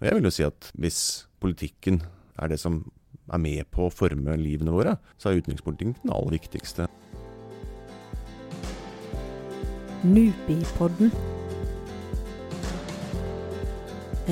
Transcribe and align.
Og 0.00 0.06
jeg 0.08 0.16
vil 0.16 0.24
jo 0.24 0.32
si 0.32 0.44
at 0.46 0.70
hvis 0.80 0.98
politikken 1.44 2.00
er 2.40 2.48
det 2.48 2.56
som 2.60 2.80
er 3.28 3.40
med 3.42 3.68
på 3.68 3.84
å 3.84 3.92
forme 3.92 4.32
livene 4.40 4.72
våre, 4.72 4.94
så 5.20 5.28
er 5.28 5.42
utenrikspolitikken 5.42 5.98
den 6.00 6.14
aller 6.16 6.38
viktigste. 6.38 6.86
Nupipodden. 10.00 11.12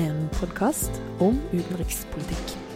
En 0.01 0.25
podkast 0.39 0.97
om 1.21 1.37
utenrikspolitikk. 1.53 2.68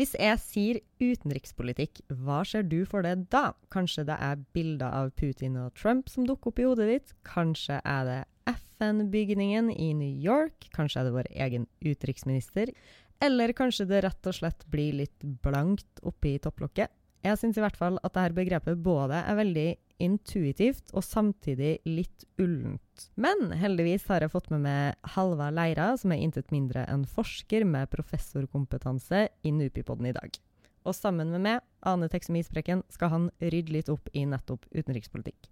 Hvis 0.00 0.14
jeg 0.16 0.40
sier 0.40 0.76
utenrikspolitikk, 1.02 1.98
hva 2.24 2.38
ser 2.48 2.62
du 2.64 2.86
for 2.88 3.04
deg 3.04 3.26
da? 3.28 3.50
Kanskje 3.68 4.06
det 4.08 4.14
er 4.16 4.38
bilder 4.56 4.94
av 4.96 5.10
Putin 5.12 5.58
og 5.60 5.74
Trump 5.76 6.08
som 6.08 6.24
dukker 6.24 6.48
opp 6.48 6.62
i 6.62 6.64
hodet 6.64 6.86
ditt? 6.88 7.12
Kanskje 7.28 7.82
er 7.84 8.06
det 8.08 8.20
FN-bygningen 8.48 9.68
i 9.74 9.90
New 9.98 10.22
York? 10.24 10.70
Kanskje 10.72 11.02
er 11.02 11.10
det 11.10 11.12
vår 11.18 11.28
egen 11.44 11.68
utenriksminister? 11.84 12.72
Eller 13.20 13.52
kanskje 13.52 13.90
det 13.90 14.00
rett 14.06 14.30
og 14.32 14.38
slett 14.38 14.64
blir 14.72 14.96
litt 15.02 15.28
blankt 15.44 16.00
oppi 16.08 16.38
topplokket? 16.40 16.88
Jeg 17.20 17.36
syns 17.36 17.60
i 17.60 17.66
hvert 17.66 17.76
fall 17.76 18.00
at 18.00 18.16
dette 18.16 18.38
begrepet 18.40 18.80
både 18.80 19.20
er 19.20 19.36
veldig 19.36 19.68
intuitivt 20.02 20.92
og 20.96 21.04
samtidig 21.04 21.78
litt 21.88 22.26
ullent. 22.40 23.06
Men 23.20 23.52
heldigvis 23.60 24.06
har 24.10 24.24
jeg 24.24 24.32
fått 24.32 24.50
med 24.52 24.64
meg 24.64 25.10
Halva 25.14 25.50
Leira, 25.54 25.92
som 26.00 26.12
er 26.14 26.22
intet 26.24 26.52
mindre 26.54 26.86
enn 26.90 27.06
forsker 27.08 27.66
med 27.68 27.90
professorkompetanse 27.92 29.26
i 29.46 29.52
Nupipodden 29.54 30.10
i 30.10 30.16
dag. 30.16 30.40
Og 30.88 30.96
sammen 30.96 31.28
med 31.34 31.44
meg, 31.44 31.60
Ane 31.84 32.08
Teksum 32.08 32.38
Isbrekken, 32.40 32.82
skal 32.92 33.12
han 33.12 33.28
rydde 33.42 33.74
litt 33.74 33.90
opp 33.92 34.08
i 34.16 34.24
nettopp 34.28 34.64
utenrikspolitikk. 34.72 35.50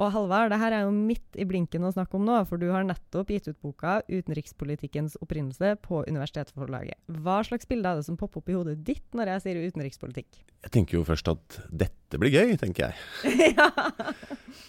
Og 0.00 0.12
Halvard, 0.14 0.48
det 0.52 0.60
her 0.62 0.72
er 0.72 0.86
jo 0.86 0.92
midt 0.94 1.36
i 1.36 1.44
blinken 1.44 1.84
å 1.84 1.90
snakke 1.92 2.16
om 2.16 2.24
nå, 2.24 2.38
for 2.48 2.60
du 2.60 2.70
har 2.72 2.86
nettopp 2.88 3.32
gitt 3.34 3.50
ut 3.50 3.58
boka 3.60 3.98
'Utenrikspolitikkens 4.06 5.18
opprinnelse' 5.20 5.74
på 5.84 6.04
Universitetsforlaget. 6.08 6.96
Hva 7.20 7.40
slags 7.44 7.68
bilde 7.68 7.90
er 7.90 8.00
det 8.00 8.06
som 8.06 8.16
popper 8.16 8.40
opp 8.40 8.48
i 8.48 8.56
hodet 8.56 8.78
ditt 8.86 9.04
når 9.12 9.34
jeg 9.34 9.44
sier 9.44 9.60
utenrikspolitikk? 9.68 10.40
Jeg 10.64 10.72
tenker 10.72 10.98
jo 10.98 11.04
først 11.04 11.28
at 11.28 11.60
dette 11.68 12.20
blir 12.20 12.32
gøy, 12.32 12.56
tenker 12.56 12.88
jeg. 12.88 12.96
ja. 13.58 13.68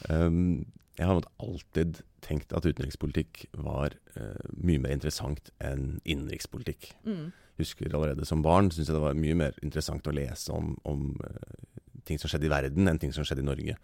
Um, 0.09 0.65
jeg 0.99 1.07
har 1.07 1.23
alltid 1.39 2.01
tenkt 2.21 2.51
at 2.53 2.67
utenrikspolitikk 2.67 3.45
var 3.63 3.95
uh, 4.17 4.49
mye 4.51 4.81
mer 4.83 4.93
interessant 4.93 5.53
enn 5.63 6.01
innenrikspolitikk. 6.03 6.91
Mm. 7.07 7.31
Husker 7.61 7.95
allerede 7.95 8.27
som 8.27 8.43
barn 8.43 8.69
syntes 8.69 8.91
jeg 8.91 8.97
det 8.97 9.05
var 9.05 9.17
mye 9.17 9.37
mer 9.45 9.57
interessant 9.63 10.07
å 10.07 10.15
lese 10.15 10.51
om, 10.53 10.75
om 10.83 11.15
uh, 11.23 11.81
ting 12.05 12.19
som 12.19 12.29
skjedde 12.31 12.49
i 12.49 12.53
verden, 12.53 12.91
enn 12.91 12.99
ting 12.99 13.15
som 13.15 13.25
skjedde 13.25 13.45
i 13.45 13.49
Norge. 13.49 13.79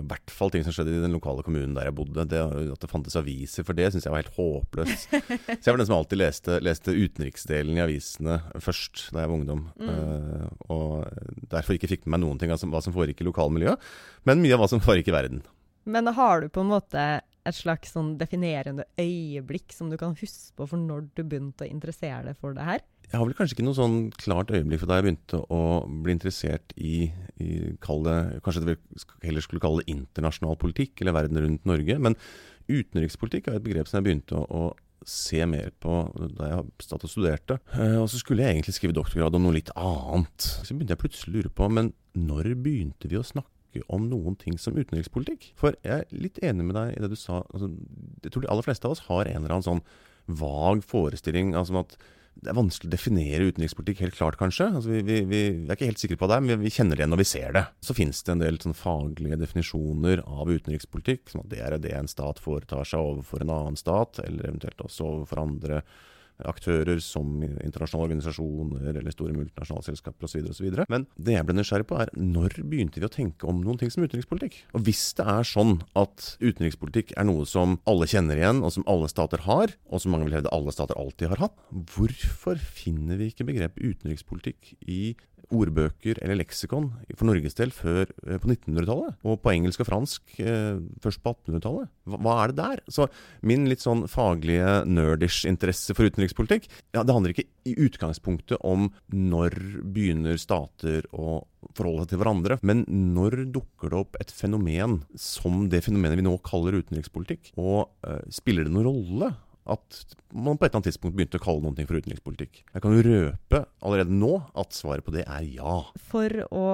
I 0.00 0.06
hvert 0.10 0.32
fall 0.34 0.52
ting 0.54 0.64
som 0.66 0.74
skjedde 0.74 0.94
i 0.96 1.02
den 1.02 1.14
lokale 1.16 1.44
kommunen 1.46 1.74
der 1.76 1.88
jeg 1.88 1.96
bodde. 1.98 2.26
Det, 2.30 2.40
at 2.74 2.84
det 2.84 2.90
fantes 2.90 3.18
aviser 3.18 3.66
for 3.66 3.78
det, 3.78 3.90
syns 3.92 4.06
jeg 4.06 4.14
var 4.14 4.22
helt 4.22 4.38
håpløst. 4.38 5.08
Så 5.60 5.68
jeg 5.68 5.74
var 5.74 5.80
den 5.80 5.90
som 5.90 5.98
alltid 5.98 6.22
leste, 6.22 6.58
leste, 6.64 6.96
utenriksdelen 6.96 7.78
i 7.78 7.84
avisene 7.84 8.40
først 8.64 9.08
da 9.14 9.24
jeg 9.24 9.32
var 9.32 9.38
ungdom. 9.38 9.66
Mm. 9.78 9.92
Uh, 9.92 10.48
og 10.74 11.46
derfor 11.52 11.76
ikke 11.76 11.90
fikk 11.94 12.06
med 12.06 12.16
meg 12.16 12.24
noen 12.26 12.42
ting 12.42 12.54
av 12.54 12.64
hva 12.72 12.82
som 12.84 12.94
foregikk 12.96 13.22
i 13.22 13.28
lokalmiljøet, 13.28 13.88
men 14.28 14.42
mye 14.42 14.56
av 14.56 14.64
hva 14.64 14.70
som 14.70 14.82
foregikk 14.84 15.12
i 15.12 15.16
verden. 15.18 15.46
Men 15.88 16.10
har 16.12 16.42
du 16.42 16.50
på 16.52 16.60
en 16.60 16.72
måte 16.72 17.02
et 17.48 17.58
slags 17.58 17.94
sånn 17.94 18.14
definerende 18.20 18.86
øyeblikk 19.00 19.74
som 19.74 19.90
du 19.90 19.96
kan 20.00 20.16
huske 20.18 20.54
på 20.58 20.68
for 20.70 20.80
når 20.80 21.08
du 21.16 21.22
begynte 21.24 21.66
å 21.66 21.70
interessere 21.70 22.30
deg 22.30 22.40
for 22.40 22.56
det 22.56 22.66
her? 22.66 22.84
Jeg 23.08 23.16
har 23.16 23.24
vel 23.24 23.36
kanskje 23.38 23.56
ikke 23.56 23.64
noe 23.64 23.78
sånn 23.78 23.98
klart 24.20 24.52
øyeblikk 24.52 24.82
for 24.82 24.90
da 24.90 24.98
jeg 24.98 25.06
begynte 25.06 25.40
å 25.54 25.60
bli 26.04 26.12
interessert 26.12 26.74
i, 26.76 27.08
i 27.40 27.48
det, 27.72 28.18
Kanskje 28.44 28.66
det 28.66 28.76
heller 29.24 29.44
skulle 29.44 29.64
kalle 29.64 29.80
det 29.80 29.94
internasjonal 29.94 30.58
politikk, 30.60 31.00
eller 31.00 31.16
verden 31.16 31.40
rundt 31.40 31.64
Norge. 31.68 31.96
Men 32.04 32.18
utenrikspolitikk 32.68 33.48
er 33.48 33.58
et 33.58 33.64
begrep 33.64 33.88
som 33.88 33.98
jeg 33.98 34.10
begynte 34.10 34.36
å, 34.36 34.44
å 34.44 35.08
se 35.08 35.40
mer 35.48 35.70
på 35.80 36.00
da 36.36 36.50
jeg 36.50 36.88
satt 36.88 37.04
og 37.06 37.12
studerte. 37.12 37.58
Eh, 37.78 37.96
og 37.96 38.08
så 38.12 38.20
skulle 38.20 38.44
jeg 38.44 38.58
egentlig 38.58 38.76
skrive 38.76 38.96
doktorgrad 38.98 39.38
om 39.38 39.46
noe 39.46 39.56
litt 39.56 39.72
annet. 39.78 40.50
Så 40.60 40.74
begynte 40.74 40.96
jeg 40.96 41.04
plutselig 41.06 41.32
å 41.32 41.36
lure 41.38 41.54
på, 41.54 41.68
men 41.72 41.92
når 42.18 42.52
begynte 42.60 43.10
vi 43.10 43.20
å 43.20 43.24
snakke 43.26 43.57
om 43.88 44.08
noen 44.10 44.36
ting 44.40 44.58
som 44.60 44.76
utenrikspolitikk. 44.78 45.52
For 45.58 45.76
jeg 45.86 46.04
er 46.04 46.14
litt 46.14 46.40
enig 46.44 46.66
med 46.68 46.78
deg 46.78 46.94
i 46.96 47.02
det 47.04 47.12
du 47.12 47.18
sa. 47.18 47.42
Altså, 47.52 47.70
jeg 48.24 48.34
tror 48.34 48.44
de 48.44 48.52
aller 48.52 48.66
fleste 48.66 48.88
av 48.88 48.96
oss 48.96 49.06
har 49.08 49.28
en 49.28 49.42
eller 49.42 49.56
annen 49.58 49.68
sånn 49.68 49.84
vag 50.28 50.82
forestilling 50.84 51.54
altså 51.56 51.78
at 51.80 51.94
det 52.38 52.52
er 52.52 52.58
vanskelig 52.58 52.86
å 52.86 52.92
definere 52.92 53.46
utenrikspolitikk 53.50 54.02
helt 54.04 54.14
klart, 54.14 54.36
kanskje. 54.38 54.68
Altså, 54.70 54.92
vi, 54.92 55.00
vi, 55.02 55.16
vi, 55.26 55.40
er 55.64 55.74
ikke 55.74 55.88
helt 55.88 56.02
sikre 56.02 56.18
på 56.20 56.28
det, 56.30 56.36
men 56.44 56.60
vi, 56.62 56.70
kjenner 56.70 56.94
det 56.94 57.02
igjen 57.02 57.10
når 57.10 57.22
vi 57.22 57.26
ser 57.32 57.56
det. 57.56 57.64
Så 57.82 57.96
finnes 57.98 58.20
det 58.22 58.34
en 58.34 58.44
del 58.44 58.60
sånn, 58.62 58.76
faglige 58.78 59.40
definisjoner 59.40 60.22
av 60.22 60.52
utenrikspolitikk. 60.52 61.32
som 61.32 61.42
at 61.42 61.50
Det 61.50 61.64
er 61.64 61.78
det 61.82 61.96
en 61.98 62.10
stat 62.10 62.38
foretar 62.42 62.86
seg 62.86 63.02
overfor 63.02 63.42
en 63.42 63.54
annen 63.56 63.80
stat, 63.80 64.20
eller 64.22 64.52
eventuelt 64.52 64.86
også 64.86 65.08
overfor 65.16 65.42
andre 65.42 65.82
aktører 66.46 67.00
som 67.02 67.40
internasjonale 67.42 68.08
organisasjoner 68.08 68.98
eller 69.00 69.14
store 69.14 69.34
multinasjonale 69.36 69.88
selskaper 69.88 70.28
osv. 70.28 70.82
Men 70.90 71.06
det 71.16 71.34
jeg 71.34 71.46
ble 71.48 71.56
nysgjerrig 71.58 71.88
på, 71.90 71.98
er 72.02 72.12
når 72.14 72.60
begynte 72.62 73.02
vi 73.02 73.08
å 73.08 73.12
tenke 73.12 73.48
om 73.50 73.62
noen 73.64 73.80
ting 73.80 73.90
som 73.92 74.04
utenrikspolitikk? 74.06 74.60
Og 74.78 74.84
hvis 74.86 75.02
det 75.18 75.26
er 75.28 75.48
sånn 75.48 75.78
at 75.98 76.34
utenrikspolitikk 76.42 77.14
er 77.18 77.28
noe 77.28 77.46
som 77.48 77.78
alle 77.88 78.08
kjenner 78.10 78.38
igjen, 78.40 78.62
og 78.62 78.74
som 78.76 78.86
alle 78.90 79.10
stater 79.10 79.42
har, 79.48 79.74
og 79.88 80.02
som 80.02 80.14
mange 80.14 80.28
vil 80.28 80.38
hevde 80.38 80.52
alle 80.54 80.74
stater 80.74 80.98
alltid 80.98 81.34
har 81.34 81.48
hatt, 81.48 81.58
hvorfor 81.94 82.60
finner 82.60 83.18
vi 83.20 83.32
ikke 83.32 83.48
begrepet 83.48 83.96
utenrikspolitikk 83.96 84.76
i 84.86 85.02
ordbøker 85.54 86.20
eller 86.22 86.40
leksikon 86.42 86.90
for 87.14 87.28
Norges 87.28 87.56
del 87.58 87.72
før 87.74 88.04
eh, 88.26 88.38
på 88.40 88.50
1900-tallet. 88.50 89.18
Og 89.24 89.40
på 89.42 89.52
engelsk 89.54 89.84
og 89.84 89.88
fransk 89.90 90.38
eh, 90.42 90.80
først 91.04 91.22
på 91.24 91.34
1800-tallet. 91.34 91.92
Hva, 92.14 92.34
er 92.42 92.52
det 92.52 92.58
der? 92.60 92.82
Så 92.92 93.08
min 93.46 93.68
litt 93.70 93.84
sånn 93.84 94.06
faglige 94.10 94.82
nerdish 94.88 95.48
interesse 95.48 95.96
for 95.96 96.08
utenrikspolitikk, 96.08 96.68
ja, 96.96 97.04
det 97.04 97.14
handler 97.14 97.34
ikke 97.34 97.48
i 97.68 97.76
utgangspunktet 97.88 98.62
om 98.66 98.88
når 99.12 99.56
begynner 99.84 100.38
stater 100.40 101.08
å 101.12 101.42
forholde 101.76 102.04
seg 102.04 102.12
til 102.12 102.22
hverandre, 102.22 102.58
men 102.66 102.84
når 102.88 103.42
dukker 103.54 103.92
det 103.92 103.98
opp 103.98 104.16
et 104.22 104.32
fenomen 104.32 105.00
som 105.18 105.66
det 105.72 105.82
fenomenet 105.84 106.20
vi 106.20 106.24
nå 106.26 106.36
kaller 106.46 106.78
utenrikspolitikk? 106.78 107.52
Og 107.60 107.88
uh, 108.06 108.22
spiller 108.32 108.66
det 108.66 108.72
noen 108.74 108.88
rolle 108.88 109.32
at 109.68 109.98
man 110.32 110.58
på 110.58 110.64
et 110.64 110.70
eller 110.70 110.80
annet 110.80 110.88
tidspunkt 110.90 111.16
begynte 111.18 111.40
å 111.40 111.44
kalle 111.44 111.64
noen 111.64 111.76
ting 111.78 111.88
for 111.88 112.00
utenrikspolitikk. 112.00 112.62
Jeg 112.72 112.84
kan 112.84 112.96
jo 112.96 113.04
røpe 113.06 113.62
allerede 113.84 114.14
nå 114.14 114.32
at 114.58 114.76
svaret 114.76 115.06
på 115.06 115.14
det 115.14 115.26
er 115.26 115.44
ja. 115.48 115.80
For 116.10 116.42
å 116.48 116.64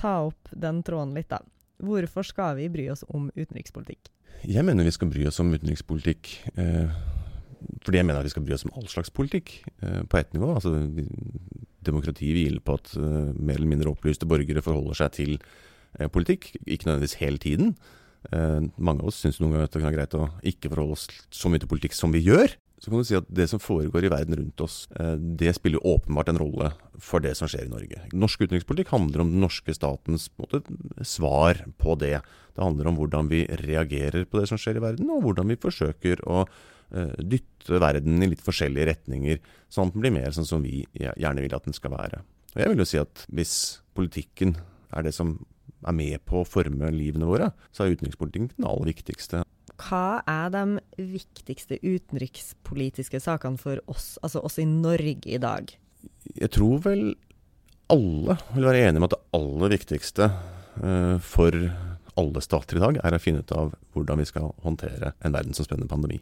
ta 0.00 0.14
opp 0.28 0.52
den 0.52 0.82
tråden 0.86 1.16
litt, 1.16 1.30
da. 1.32 1.42
Hvorfor 1.84 2.24
skal 2.24 2.56
vi 2.56 2.70
bry 2.72 2.88
oss 2.92 3.04
om 3.12 3.28
utenrikspolitikk? 3.36 4.08
Jeg 4.46 4.64
mener 4.64 4.86
vi 4.86 4.94
skal 4.94 5.10
bry 5.12 5.26
oss 5.28 5.40
om 5.42 5.52
utenrikspolitikk 5.52 6.32
eh, 6.56 6.96
fordi 7.84 8.00
jeg 8.00 8.06
mener 8.06 8.20
at 8.20 8.26
vi 8.26 8.32
skal 8.32 8.44
bry 8.46 8.54
oss 8.56 8.64
om 8.66 8.74
all 8.76 8.88
slags 8.90 9.12
politikk 9.14 9.52
eh, 9.82 10.02
på 10.08 10.18
ett 10.18 10.32
nivå. 10.34 10.52
Altså, 10.54 10.72
demokrati 11.86 12.32
hviler 12.34 12.62
på 12.64 12.76
at 12.78 12.92
eh, 12.98 13.30
mer 13.36 13.58
eller 13.58 13.70
mindre 13.70 13.92
opplyste 13.92 14.28
borgere 14.28 14.64
forholder 14.64 15.00
seg 15.00 15.14
til 15.16 15.32
eh, 15.36 16.08
politikk, 16.12 16.52
ikke 16.64 16.88
nødvendigvis 16.88 17.20
hele 17.22 17.42
tiden. 17.42 17.74
Eh, 18.34 18.60
mange 18.76 19.04
av 19.04 19.10
oss 19.10 19.20
syns 19.22 19.38
noen 19.40 19.54
ganger 19.54 19.68
at 19.68 19.74
det 19.74 19.82
kan 19.82 19.90
være 19.90 19.98
greit 20.00 20.16
å 20.18 20.28
ikke 20.52 20.70
forholde 20.72 20.96
oss 20.96 21.08
så 21.30 21.50
mye 21.50 21.62
til 21.62 21.70
politikk 21.70 21.96
som 21.96 22.14
vi 22.14 22.24
gjør. 22.26 22.56
Så 22.76 22.90
kan 22.90 23.00
du 23.00 23.06
si 23.08 23.16
at 23.16 23.28
Det 23.32 23.46
som 23.48 23.62
foregår 23.62 24.04
i 24.04 24.12
verden 24.12 24.36
rundt 24.36 24.60
oss, 24.60 24.86
eh, 25.00 25.16
det 25.16 25.54
spiller 25.56 25.80
åpenbart 25.80 26.28
en 26.28 26.38
rolle 26.38 26.72
for 26.98 27.20
det 27.20 27.36
som 27.36 27.48
skjer 27.48 27.66
i 27.66 27.72
Norge. 27.72 28.02
Norsk 28.12 28.40
utenrikspolitikk 28.44 28.92
handler 28.92 29.22
om 29.22 29.30
den 29.30 29.40
norske 29.40 29.72
statens 29.72 30.28
måte, 30.38 30.62
svar 31.02 31.64
på 31.78 31.96
det. 31.98 32.20
Det 32.54 32.64
handler 32.64 32.88
om 32.88 32.96
hvordan 32.96 33.28
vi 33.28 33.46
reagerer 33.46 34.26
på 34.26 34.40
det 34.40 34.48
som 34.48 34.58
skjer 34.58 34.76
i 34.76 34.84
verden, 34.84 35.10
og 35.10 35.22
hvordan 35.22 35.48
vi 35.48 35.56
forsøker 35.56 36.20
å 36.26 36.44
uh, 36.46 37.16
dytte 37.18 37.80
verden 37.80 38.22
i 38.22 38.28
litt 38.28 38.44
forskjellige 38.44 38.86
retninger, 38.92 39.40
sånn 39.68 39.88
at 39.88 39.96
den 39.96 40.04
blir 40.04 40.14
mer 40.14 40.30
sånn 40.32 40.48
som 40.48 40.62
vi 40.62 40.86
gjerne 40.94 41.44
vil 41.44 41.56
at 41.56 41.64
den 41.64 41.76
skal 41.76 41.92
være. 41.92 42.22
Og 42.54 42.62
Jeg 42.62 42.72
vil 42.72 42.80
jo 42.80 42.88
si 42.88 43.00
at 43.00 43.26
hvis 43.28 43.56
politikken 43.96 44.56
er 44.92 45.04
det 45.04 45.12
som 45.12 45.36
er 45.84 45.96
med 45.96 46.22
på 46.28 46.40
å 46.40 46.48
forme 46.48 46.90
livene 46.94 47.28
våre, 47.28 47.50
så 47.74 47.84
er 47.84 47.96
utenrikspolitikken 47.96 48.52
den 48.54 48.68
aller 48.68 48.90
viktigste. 48.92 49.42
Hva 49.76 50.22
er 50.30 50.52
de 50.54 50.64
viktigste 50.96 51.78
utenrikspolitiske 51.82 53.20
sakene 53.20 53.60
for 53.60 53.82
oss, 53.92 54.14
altså 54.24 54.40
oss 54.46 54.56
i 54.62 54.66
Norge 54.68 55.28
i 55.28 55.40
dag? 55.42 55.74
Jeg 56.38 56.52
tror 56.54 56.80
vel 56.86 57.04
alle 57.92 58.38
vil 58.54 58.66
være 58.66 58.86
enige 58.86 59.02
om 59.02 59.06
at 59.06 59.14
det 59.14 59.24
aller 59.36 59.74
viktigste 59.76 60.30
uh, 60.30 61.18
for 61.22 61.54
alle 62.16 62.42
stater 62.42 62.78
i 62.78 62.82
dag 62.82 62.98
er 63.04 63.14
å 63.14 63.20
finne 63.20 63.44
ut 63.44 63.52
av 63.54 63.74
hvordan 63.94 64.22
vi 64.22 64.28
skal 64.28 64.54
håndtere 64.64 65.12
en 65.20 65.36
verdensomspennende 65.36 65.90
pandemi. 65.90 66.18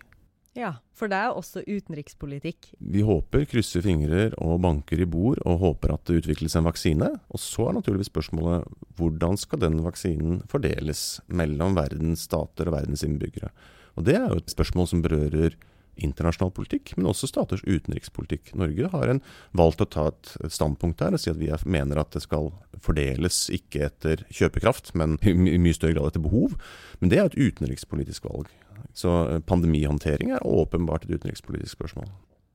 Ja, 0.54 0.76
for 0.94 1.10
det 1.10 1.18
er 1.18 1.34
også 1.34 1.64
utenrikspolitikk. 1.66 2.68
Vi 2.78 3.02
håper, 3.02 3.42
krysser 3.50 3.82
fingrer 3.82 4.36
og 4.38 4.60
banker 4.62 5.02
i 5.02 5.08
bord 5.10 5.40
og 5.42 5.58
håper 5.64 5.96
at 5.96 6.06
det 6.06 6.20
utvikles 6.22 6.54
en 6.54 6.68
vaksine. 6.68 7.10
Og 7.34 7.42
så 7.42 7.68
er 7.68 7.78
naturligvis 7.80 8.12
spørsmålet 8.12 8.68
hvordan 8.94 9.38
skal 9.40 9.64
den 9.64 9.80
vaksinen 9.82 10.44
fordeles 10.50 11.18
mellom 11.26 11.74
verdens 11.74 12.28
stater 12.28 12.70
og 12.70 12.78
verdens 12.78 13.02
innbyggere. 13.06 13.50
Og 13.98 14.06
det 14.06 14.14
er 14.20 14.28
jo 14.30 14.38
et 14.38 14.54
spørsmål 14.54 14.90
som 14.90 15.02
berører 15.02 15.58
internasjonal 15.94 16.50
politikk, 16.54 16.92
men 16.96 17.06
også 17.10 17.28
staters 17.30 17.62
utenrikspolitikk. 17.66 18.52
Norge 18.58 18.90
har 18.94 19.10
en, 19.10 19.20
valgt 19.54 19.82
å 19.82 19.90
ta 19.90 20.08
et, 20.10 20.32
standpunkt 20.50 20.98
der 21.02 21.14
og 21.14 21.22
si 21.22 21.30
at 21.30 21.38
vi 21.38 21.50
er, 21.54 21.62
mener 21.66 22.00
at 22.02 22.14
det 22.14 22.24
skal 22.24 22.50
fordeles 22.82 23.44
ikke 23.54 23.86
etter 23.88 24.24
kjøpekraft, 24.30 24.92
men 24.98 25.18
i 25.22 25.58
mye 25.58 25.76
større 25.76 25.98
grad 25.98 26.12
etter 26.12 26.24
behov. 26.24 26.56
Men 27.00 27.12
det 27.12 27.20
er 27.20 27.30
et 27.30 27.38
utenrikspolitisk 27.38 28.26
valg. 28.30 28.50
Så 28.94 29.12
eh, 29.28 29.40
pandemihåndtering 29.40 30.30
er 30.36 30.46
åpenbart 30.46 31.04
et 31.04 31.16
utenrikspolitisk 31.18 31.76
spørsmål. 31.76 32.08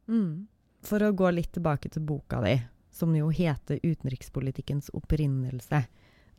Mm. 0.08 0.48
For 0.86 1.04
å 1.04 1.12
gå 1.12 1.32
litt 1.36 1.52
tilbake 1.58 1.92
til 1.92 2.06
boka 2.08 2.40
di, 2.46 2.56
som 2.92 3.16
jo 3.16 3.30
heter 3.30 3.80
'Utenrikspolitikkens 3.84 4.90
opprinnelse'. 4.96 5.84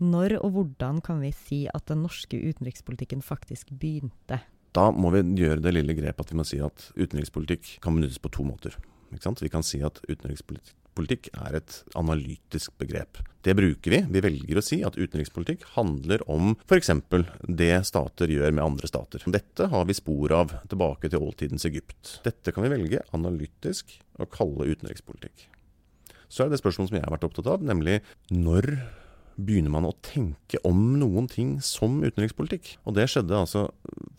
Når 0.00 0.38
og 0.40 0.54
hvordan 0.56 1.02
kan 1.04 1.20
vi 1.20 1.30
si 1.36 1.68
at 1.68 1.86
den 1.86 2.02
norske 2.02 2.36
utenrikspolitikken 2.40 3.20
faktisk 3.20 3.68
begynte? 3.70 4.40
Da 4.72 4.90
må 4.90 5.10
vi 5.12 5.20
gjøre 5.42 5.60
det 5.60 5.74
lille 5.74 5.94
grepet 5.94 6.24
at 6.24 6.32
vi 6.32 6.38
må 6.40 6.46
si 6.48 6.60
at 6.64 6.92
utenrikspolitikk 6.96 7.80
kan 7.84 7.98
benyttes 7.98 8.18
på 8.18 8.32
to 8.32 8.46
måter. 8.46 8.76
Vi 9.10 9.48
kan 9.52 9.62
si 9.62 9.82
at 9.82 10.00
utenrikspolitikk 10.08 10.79
er 10.98 11.56
et 11.56 11.76
analytisk 11.96 12.72
begrep. 12.78 13.20
Det 13.42 13.54
bruker 13.56 13.90
vi. 13.90 14.00
Vi 14.10 14.20
velger 14.20 14.58
å 14.58 14.64
si 14.64 14.82
at 14.84 14.98
utenrikspolitikk 14.98 15.64
handler 15.76 16.20
om 16.28 16.56
f.eks. 16.66 16.90
det 17.48 17.86
stater 17.88 18.28
gjør 18.28 18.52
med 18.52 18.64
andre 18.64 18.90
stater. 18.90 19.22
Dette 19.26 19.70
har 19.72 19.86
vi 19.88 19.96
spor 19.96 20.32
av 20.32 20.52
tilbake 20.68 21.08
til 21.08 21.22
oldtidens 21.22 21.64
Egypt. 21.64 22.20
Dette 22.24 22.52
kan 22.52 22.66
vi 22.66 22.72
velge 22.74 23.04
analytisk 23.16 23.96
å 24.20 24.28
kalle 24.28 24.68
utenrikspolitikk. 24.68 25.48
Så 26.28 26.44
er 26.44 26.50
det 26.50 26.58
det 26.58 26.62
spørsmålet 26.62 26.92
som 26.92 26.98
jeg 26.98 27.06
har 27.06 27.16
vært 27.16 27.26
opptatt 27.26 27.48
av, 27.50 27.64
nemlig 27.64 28.00
når 28.30 28.68
begynner 29.40 29.72
man 29.72 29.88
å 29.88 29.96
tenke 30.04 30.60
om 30.68 30.98
noen 31.00 31.28
ting 31.30 31.56
som 31.64 32.02
utenrikspolitikk. 32.04 32.76
Og 32.84 32.96
det 32.98 33.08
skjedde 33.10 33.38
altså 33.38 33.68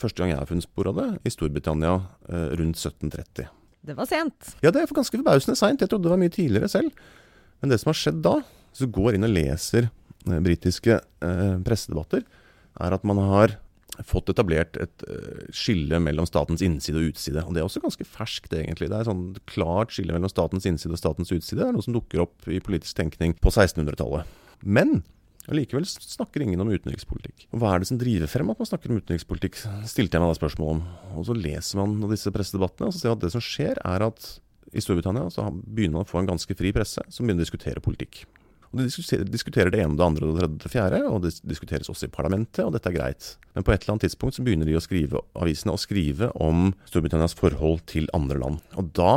første 0.02 0.22
gang 0.22 0.34
jeg 0.34 0.42
har 0.42 0.50
funnet 0.50 0.66
spor 0.66 0.92
av 0.92 0.98
det, 0.98 1.10
i 1.28 1.34
Storbritannia 1.34 1.98
eh, 2.28 2.54
rundt 2.58 2.80
1730. 2.82 3.52
Det 3.82 3.96
var 3.98 4.10
sent. 4.10 4.54
Ja, 4.62 4.70
det 4.70 4.84
er 4.84 4.94
ganske 4.94 5.18
forbausende 5.18 5.58
seint. 5.58 5.82
Jeg 5.82 5.90
trodde 5.90 6.06
det 6.06 6.14
var 6.14 6.22
mye 6.22 6.34
tidligere 6.34 6.70
selv. 6.70 6.94
Men 7.62 7.74
det 7.74 7.82
som 7.82 7.92
har 7.92 7.98
skjedd 7.98 8.22
da, 8.26 8.38
hvis 8.72 8.86
du 8.86 8.94
går 8.94 9.18
inn 9.18 9.26
og 9.26 9.34
leser 9.34 9.90
eh, 9.90 10.40
britiske 10.46 11.00
eh, 11.02 11.58
pressedebatter, 11.66 12.24
er 12.82 12.96
at 12.96 13.06
man 13.08 13.20
har 13.22 13.58
fått 14.08 14.30
etablert 14.32 14.78
et 14.82 15.06
eh, 15.10 15.48
skille 15.56 16.00
mellom 16.02 16.28
statens 16.30 16.64
innside 16.66 17.02
og 17.02 17.12
utside. 17.12 17.44
Og 17.46 17.56
det 17.56 17.62
er 17.62 17.68
også 17.68 17.84
ganske 17.84 18.08
ferskt, 18.08 18.54
egentlig. 18.58 18.90
Det 18.92 19.00
er 19.02 19.10
sånn 19.10 19.26
klart 19.50 19.94
skille 19.96 20.16
mellom 20.16 20.32
statens 20.32 20.68
innside 20.70 20.96
og 20.96 21.02
statens 21.02 21.34
utside. 21.34 21.62
Det 21.62 21.68
er 21.68 21.76
noe 21.76 21.86
som 21.86 21.98
dukker 21.98 22.24
opp 22.26 22.48
i 22.50 22.62
politisk 22.64 22.98
tenkning 23.02 23.36
på 23.42 23.54
1600-tallet. 23.54 24.30
Men 24.62 25.02
allikevel 25.50 25.88
snakker 25.88 26.44
ingen 26.46 26.62
om 26.62 26.70
utenrikspolitikk. 26.70 27.48
Hva 27.56 27.74
er 27.74 27.82
det 27.82 27.90
som 27.90 28.00
driver 28.02 28.30
frem 28.30 28.52
at 28.54 28.62
man 28.62 28.70
snakker 28.70 28.92
om 28.92 29.00
utenrikspolitikk, 29.02 29.58
stilte 29.90 30.18
jeg 30.18 30.24
meg 30.24 30.34
da 30.34 30.38
spørsmål 30.38 30.76
om. 30.76 30.84
Og 31.18 31.26
så 31.30 31.38
leser 31.38 31.82
man 31.82 31.98
disse 32.12 32.34
pressedebattene, 32.34 32.92
og 32.92 32.96
så 32.96 33.02
ser 33.02 33.16
at 33.16 33.24
det 33.24 33.34
som 33.34 33.44
skjer, 33.44 33.82
er 33.82 34.06
at 34.06 34.30
i 34.72 34.84
Storbritannia 34.84 35.32
så 35.34 35.48
begynner 35.52 36.00
man 36.00 36.06
å 36.06 36.12
få 36.12 36.22
en 36.22 36.30
ganske 36.30 36.56
fri 36.56 36.72
presse 36.76 37.04
som 37.10 37.26
begynner 37.26 37.44
å 37.44 37.48
diskutere 37.48 37.84
politikk. 37.84 38.24
Og 38.72 38.80
De 38.80 38.86
diskuterer, 39.28 39.72
det 39.74 39.82
ene, 39.84 39.98
det 40.00 40.06
andre, 40.06 40.30
det 40.30 40.38
tredje, 40.40 40.60
det 40.64 40.72
fjerde, 40.72 41.00
og 41.10 41.26
det 41.26 41.34
diskuteres 41.44 41.92
også 41.92 42.08
i 42.08 42.14
parlamentet, 42.14 42.64
og 42.64 42.72
dette 42.72 42.88
er 42.88 42.96
greit. 42.96 43.34
Men 43.52 43.66
på 43.68 43.74
et 43.74 43.84
eller 43.84 43.98
annet 43.98 44.06
tidspunkt 44.08 44.38
så 44.38 44.46
begynner 44.46 44.70
de 44.70 44.78
å 44.80 44.84
skrive, 44.84 45.20
avisene 45.36 45.76
å 45.76 45.82
skrive 45.82 46.32
om 46.40 46.70
Storbritannias 46.88 47.36
forhold 47.36 47.84
til 47.92 48.08
andre 48.16 48.40
land. 48.40 48.62
Og 48.80 48.94
da 48.96 49.16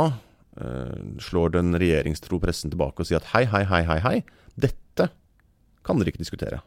eh, 0.59 0.97
slår 1.23 1.55
den 1.55 1.71
regjeringstro 1.79 2.41
pressen 2.43 2.73
tilbake 2.73 2.99
og 2.99 3.07
sier 3.07 3.23
at 3.23 3.31
hei, 3.31 3.45
hei, 3.47 3.63
hei, 3.69 3.85
hei, 3.87 4.01
hei, 4.03 4.17
dette 4.59 5.07
kan 5.85 5.99
dere 5.99 6.11
ikke 6.11 6.23
diskutere. 6.23 6.61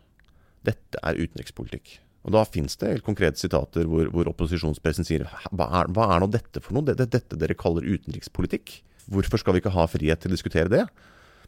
Dette 0.67 1.00
er 1.03 1.19
utenrikspolitikk. 1.19 1.99
Og 2.26 2.35
Da 2.35 2.43
finnes 2.44 2.76
det 2.76 2.91
helt 2.91 3.06
konkrete 3.06 3.41
sitater 3.41 3.87
hvor, 3.88 4.09
hvor 4.12 4.29
opposisjonspressen 4.32 5.06
sier 5.06 5.25
hva 5.49 5.69
er, 5.81 5.93
hva 5.94 6.09
er 6.12 6.23
nå 6.23 6.29
dette 6.32 6.61
for 6.65 6.76
noe? 6.76 6.85
Det 6.85 6.99
er 6.99 7.12
dette 7.19 7.38
dere 7.41 7.56
kaller 7.59 7.87
utenrikspolitikk? 7.87 8.81
Hvorfor 9.09 9.41
skal 9.41 9.56
vi 9.56 9.62
ikke 9.62 9.73
ha 9.73 9.87
frihet 9.88 10.20
til 10.20 10.32
å 10.32 10.37
diskutere 10.37 10.73
det? 10.73 10.82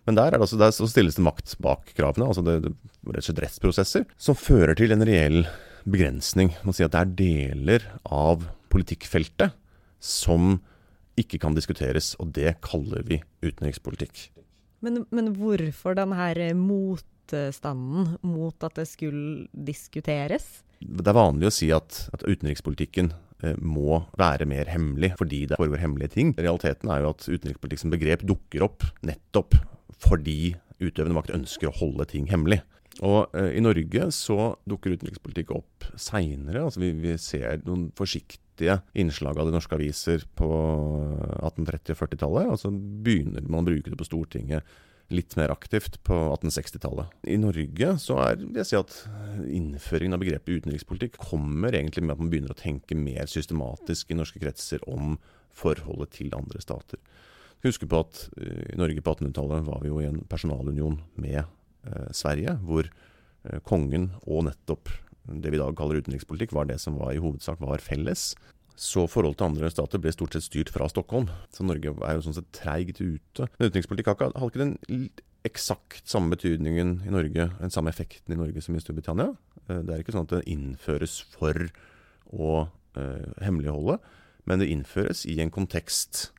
Men 0.09 0.17
der, 0.17 0.31
er 0.31 0.39
det 0.39 0.47
altså, 0.47 0.57
der 0.57 0.73
stilles 0.73 1.19
det 1.19 1.25
makt 1.27 1.59
bak 1.61 1.91
kravene, 1.99 2.31
altså 2.31 2.45
det, 2.47 2.55
det, 2.65 2.73
rett 3.13 3.29
og 3.35 3.43
rettsprosesser, 3.45 4.07
som 4.17 4.39
fører 4.39 4.73
til 4.79 4.95
en 4.95 5.05
reell 5.05 5.43
begrensning. 5.85 6.55
Man 6.65 6.77
sier 6.77 6.89
at 6.89 6.97
det 6.97 7.03
er 7.03 7.13
deler 7.19 7.87
av 8.09 8.47
politikkfeltet 8.73 9.53
som 10.01 10.57
ikke 11.21 11.41
kan 11.43 11.57
diskuteres, 11.57 12.15
og 12.23 12.33
det 12.39 12.55
kaller 12.65 13.05
vi 13.05 13.21
utenrikspolitikk. 13.45 14.31
Men, 14.81 15.03
men 15.13 15.35
hvorfor 15.37 15.99
denne 15.99 16.17
her 16.17 16.41
motstanden 17.33 18.17
mot 18.23 18.65
at 18.65 18.77
det 18.79 18.87
skulle 18.89 19.49
diskuteres? 19.53 20.63
Det 20.81 21.07
er 21.07 21.17
vanlig 21.17 21.51
å 21.51 21.55
si 21.55 21.71
at, 21.75 22.09
at 22.15 22.25
utenrikspolitikken 22.25 23.13
eh, 23.45 23.57
må 23.61 24.03
være 24.19 24.49
mer 24.49 24.71
hemmelig 24.73 25.13
fordi 25.19 25.47
det 25.51 25.61
foregår 25.61 25.83
hemmelige 25.83 26.15
ting. 26.17 26.35
Realiteten 26.39 26.91
er 26.91 27.05
jo 27.05 27.13
at 27.13 27.29
utenrikspolitikk 27.29 27.83
som 27.83 27.93
begrep 27.93 28.25
dukker 28.25 28.65
opp 28.65 28.87
nettopp 29.05 29.59
fordi 30.01 30.57
utøvende 30.81 31.19
makt 31.19 31.35
ønsker 31.37 31.69
å 31.69 31.77
holde 31.77 32.07
ting 32.09 32.31
hemmelig. 32.31 32.63
Og 33.05 33.33
eh, 33.37 33.57
I 33.59 33.65
Norge 33.65 34.11
så 34.15 34.55
dukker 34.69 34.97
utenrikspolitikk 34.97 35.53
opp 35.57 35.91
seinere. 36.01 36.65
Altså 36.65 36.83
vi, 36.83 36.95
vi 36.97 37.17
ser 37.21 37.61
noen 37.67 37.91
forsiktige 37.97 38.81
innslag 38.99 39.39
av 39.39 39.49
det 39.49 39.57
norske 39.57 39.77
aviser 39.77 40.25
på 40.37 40.49
1830- 40.49 41.95
og 41.95 42.01
40-tallet. 42.01 42.55
Og 42.55 42.61
så 42.61 42.73
begynner 42.73 43.45
man 43.47 43.63
å 43.63 43.71
bruke 43.71 43.93
det 43.93 44.01
på 44.01 44.09
Stortinget 44.09 44.65
litt 45.11 45.35
mer 45.39 45.53
aktivt 45.53 45.99
på 46.07 46.17
1860-tallet. 46.37 47.11
I 47.27 47.39
Norge 47.41 47.95
så 48.03 48.19
er 48.23 48.39
vil 48.41 48.61
jeg 48.61 48.71
si 48.71 48.79
at 48.79 48.95
innføringen 49.51 50.17
av 50.17 50.23
begrepet 50.23 50.63
utenrikspolitikk 50.63 51.19
kommer 51.21 51.75
egentlig 51.75 52.05
med 52.05 52.15
at 52.15 52.23
man 52.23 52.31
begynner 52.33 52.55
å 52.55 52.59
tenke 52.59 52.99
mer 52.99 53.31
systematisk 53.31 54.11
i 54.11 54.19
norske 54.19 54.43
kretser 54.43 54.85
om 54.91 55.17
forholdet 55.57 56.15
til 56.19 56.35
andre 56.37 56.63
stater. 56.63 57.01
Husk 57.65 57.85
på 57.91 58.01
at 58.05 58.23
eh, 58.41 58.73
i 58.73 58.79
Norge 58.81 59.03
på 59.05 59.15
1800-tallet 59.17 59.67
var 59.67 59.83
vi 59.83 59.91
jo 59.91 60.01
i 60.01 60.09
en 60.09 60.23
personalunion 60.31 61.01
med 61.21 61.43
eh, 61.43 62.09
Sverige, 62.17 62.57
hvor 62.65 62.87
eh, 62.89 63.61
kongen 63.67 64.13
og 64.25 64.47
nettopp 64.49 64.93
det 65.31 65.53
vi 65.53 65.59
i 65.59 65.61
dag 65.61 65.77
kaller 65.79 66.01
utenrikspolitikk, 66.01 66.55
var 66.57 66.71
det 66.71 66.81
som 66.83 66.97
var, 66.99 67.13
i 67.13 67.21
hovedsak 67.23 67.61
var 67.63 67.83
felles. 67.85 68.33
Så 68.81 69.05
forholdet 69.13 69.37
til 69.43 69.51
andre 69.51 69.69
stater 69.73 70.01
ble 70.01 70.13
stort 70.15 70.33
sett 70.33 70.47
styrt 70.47 70.71
fra 70.73 70.87
Stockholm. 70.89 71.29
Så 71.53 71.67
Norge 71.69 71.93
er 71.93 72.17
jo 72.17 72.23
sånn 72.25 72.39
sett 72.39 72.49
treigt 72.57 73.03
ute. 73.03 73.49
Men 73.59 73.69
utenrikspolitikk 73.69 74.09
har 74.09 74.33
ikke, 74.49 74.63
den 74.63 75.11
eksakt 75.45 76.09
samme 76.09 76.33
betydningen 76.35 76.99
i 77.05 77.13
Norge, 77.13 77.51
den 77.61 77.73
samme 77.73 77.93
effekten 77.93 78.33
i 78.33 78.39
Norge 78.41 78.65
som 78.65 78.77
i 78.77 78.81
Storbritannia. 78.81 79.35
Eh, 79.69 79.83
Det 79.85 79.95
er 79.95 80.03
ikke 80.03 80.17
sånn 80.17 80.29
at 80.29 80.35
det 80.35 80.49
innføres 80.53 81.21
for 81.37 81.69
å 82.33 82.69
eh, 82.97 83.29
hemmeligholde, 83.45 83.99
men 84.49 84.61
det 84.61 84.71
innføres 84.73 85.27
i 85.29 85.37
en 85.45 85.53
kontekst 85.53 86.31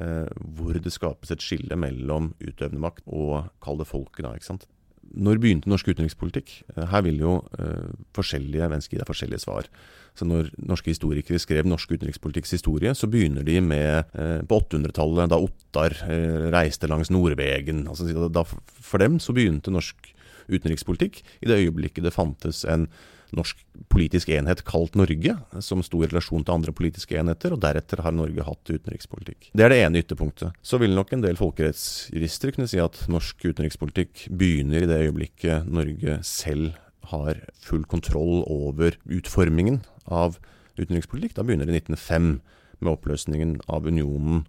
eh, 0.00 0.28
hvor 0.56 0.80
det 0.80 0.92
skapes 0.92 1.32
et 1.32 1.44
skille 1.44 1.76
mellom 1.76 2.32
utøvende 2.40 2.80
makt 2.80 3.04
og 3.06 3.50
kall 3.60 3.80
det 3.80 3.88
folket. 3.88 4.24
da, 4.24 4.32
ikke 4.36 4.52
sant? 4.54 4.68
Når 5.12 5.40
begynte 5.42 5.70
norsk 5.70 5.90
utenrikspolitikk? 5.92 6.54
Eh, 6.76 6.86
Her 6.88 7.04
vil 7.06 7.20
jo 7.20 7.34
eh, 7.58 7.90
forskjellige 8.16 8.68
mennesker 8.72 8.96
gi 8.96 9.02
deg 9.02 9.10
forskjellige 9.10 9.44
svar. 9.44 9.68
Så 10.18 10.26
Når 10.28 10.50
norske 10.60 10.92
historikere 10.92 11.40
skrev 11.40 11.68
norsk 11.68 11.94
utenrikspolitikks 11.94 12.52
historie, 12.56 12.92
så 12.94 13.08
begynner 13.08 13.44
de 13.46 13.60
med 13.64 14.04
eh, 14.12 14.40
på 14.48 14.60
800-tallet, 14.60 15.30
da 15.32 15.40
Ottar 15.40 15.96
eh, 16.08 16.48
reiste 16.52 16.90
langs 16.90 17.12
Nordvegen. 17.12 17.86
Altså, 17.88 18.08
da, 18.28 18.44
for 18.44 19.02
dem 19.02 19.20
så 19.20 19.36
begynte 19.36 19.72
norsk 19.72 20.12
utenrikspolitikk 20.52 21.22
i 21.40 21.48
det 21.48 21.60
øyeblikket 21.62 22.04
det 22.04 22.14
fantes 22.14 22.64
en 22.68 22.88
norsk 23.36 23.58
politisk 23.92 24.30
enhet 24.34 24.62
kalt 24.68 24.96
Norge, 24.98 25.34
som 25.64 25.82
sto 25.84 26.02
i 26.02 26.08
relasjon 26.08 26.44
til 26.44 26.54
andre 26.54 26.74
politiske 26.76 27.16
enheter, 27.18 27.54
og 27.54 27.62
deretter 27.64 28.02
har 28.04 28.14
Norge 28.14 28.44
hatt 28.46 28.72
utenrikspolitikk. 28.72 29.50
Det 29.56 29.66
er 29.66 29.72
det 29.72 29.80
ene 29.84 30.02
ytterpunktet. 30.02 30.58
Så 30.64 30.80
vil 30.82 30.94
nok 30.96 31.14
en 31.16 31.24
del 31.24 31.40
folkerettsjurister 31.40 32.54
kunne 32.54 32.70
si 32.70 32.80
at 32.82 33.00
norsk 33.12 33.46
utenrikspolitikk 33.48 34.26
begynner 34.28 34.84
i 34.84 34.90
det 34.90 35.00
øyeblikket 35.06 35.68
Norge 35.68 36.18
selv 36.26 36.76
har 37.12 37.40
full 37.64 37.84
kontroll 37.90 38.44
over 38.46 38.96
utformingen 39.10 39.82
av 40.06 40.38
utenrikspolitikk. 40.78 41.36
Da 41.36 41.44
begynner 41.46 41.68
det 41.68 41.74
i 41.74 41.82
1905 41.82 42.28
med 42.82 42.92
oppløsningen 42.92 43.56
av 43.70 43.88
unionen 43.88 44.44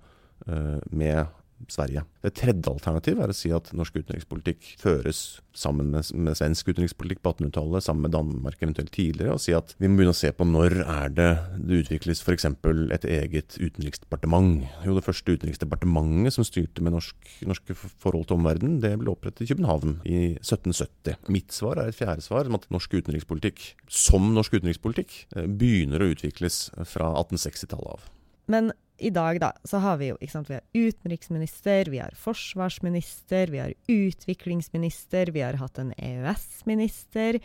eh, 0.48 0.80
med 0.92 1.32
Sverige. 1.72 2.04
Det 2.24 2.34
tredje 2.40 2.72
alternativet 2.72 3.24
er 3.24 3.32
å 3.34 3.38
si 3.38 3.52
at 3.56 3.72
norsk 3.76 4.00
utenrikspolitikk 4.02 4.76
føres 4.82 5.42
sammen 5.54 5.92
med, 5.94 6.08
med 6.18 6.38
svensk 6.38 6.72
utenrikspolitikk 6.72 7.22
på 7.24 7.34
1800-tallet, 7.36 7.86
sammen 7.86 8.08
med 8.08 8.16
Danmark 8.16 8.62
eventuelt 8.62 8.94
tidligere, 8.96 9.36
og 9.36 9.44
si 9.44 9.54
at 9.56 9.76
vi 9.78 9.90
må 9.90 10.00
begynne 10.00 10.16
å 10.16 10.18
se 10.18 10.32
på 10.34 10.48
når 10.48 10.80
er 10.82 11.14
det 11.14 11.30
det 11.60 11.82
utvikles 11.84 12.24
f.eks. 12.24 12.48
et 12.96 13.08
eget 13.10 13.58
utenriksdepartement. 13.60 14.64
Jo, 14.88 14.96
det 14.98 15.06
første 15.06 15.38
utenriksdepartementet 15.38 16.38
som 16.38 16.48
styrte 16.48 16.86
med 16.86 16.96
norsk, 16.98 17.34
norske 17.50 17.78
forhold 17.78 18.28
til 18.30 18.40
omverdenen, 18.40 18.80
det 18.84 18.96
ble 19.02 19.14
opprettet 19.14 19.46
i 19.46 19.52
København 19.54 20.00
i 20.10 20.20
1770. 20.40 21.30
Mitt 21.34 21.56
svar 21.56 21.82
er 21.82 21.92
et 21.92 21.98
fjerde 21.98 22.26
svar, 22.26 22.50
om 22.50 22.58
at 22.60 22.70
norsk 22.74 22.98
utenrikspolitikk, 23.00 23.74
som 23.92 24.32
norsk 24.36 24.58
utenrikspolitikk, 24.60 25.20
eh, 25.36 25.48
begynner 25.48 26.04
å 26.04 26.12
utvikles 26.14 26.66
fra 26.90 27.14
1860-tallet 27.22 27.98
av. 27.98 28.10
Men 28.52 28.74
i 29.04 29.12
dag 29.14 29.40
da, 29.44 29.52
så 29.68 29.82
har 29.84 30.00
vi 30.00 30.12
jo 30.12 30.18
ikke 30.20 30.34
sant, 30.34 30.50
vi 30.50 30.58
har 30.58 30.66
utenriksminister, 30.74 31.92
vi 31.92 32.02
har 32.02 32.16
forsvarsminister, 32.20 33.52
vi 33.52 33.62
har 33.62 33.74
utviklingsminister, 33.92 35.34
vi 35.36 35.44
har 35.44 35.60
hatt 35.62 35.80
en 35.82 35.92
EØS-minister. 35.98 37.40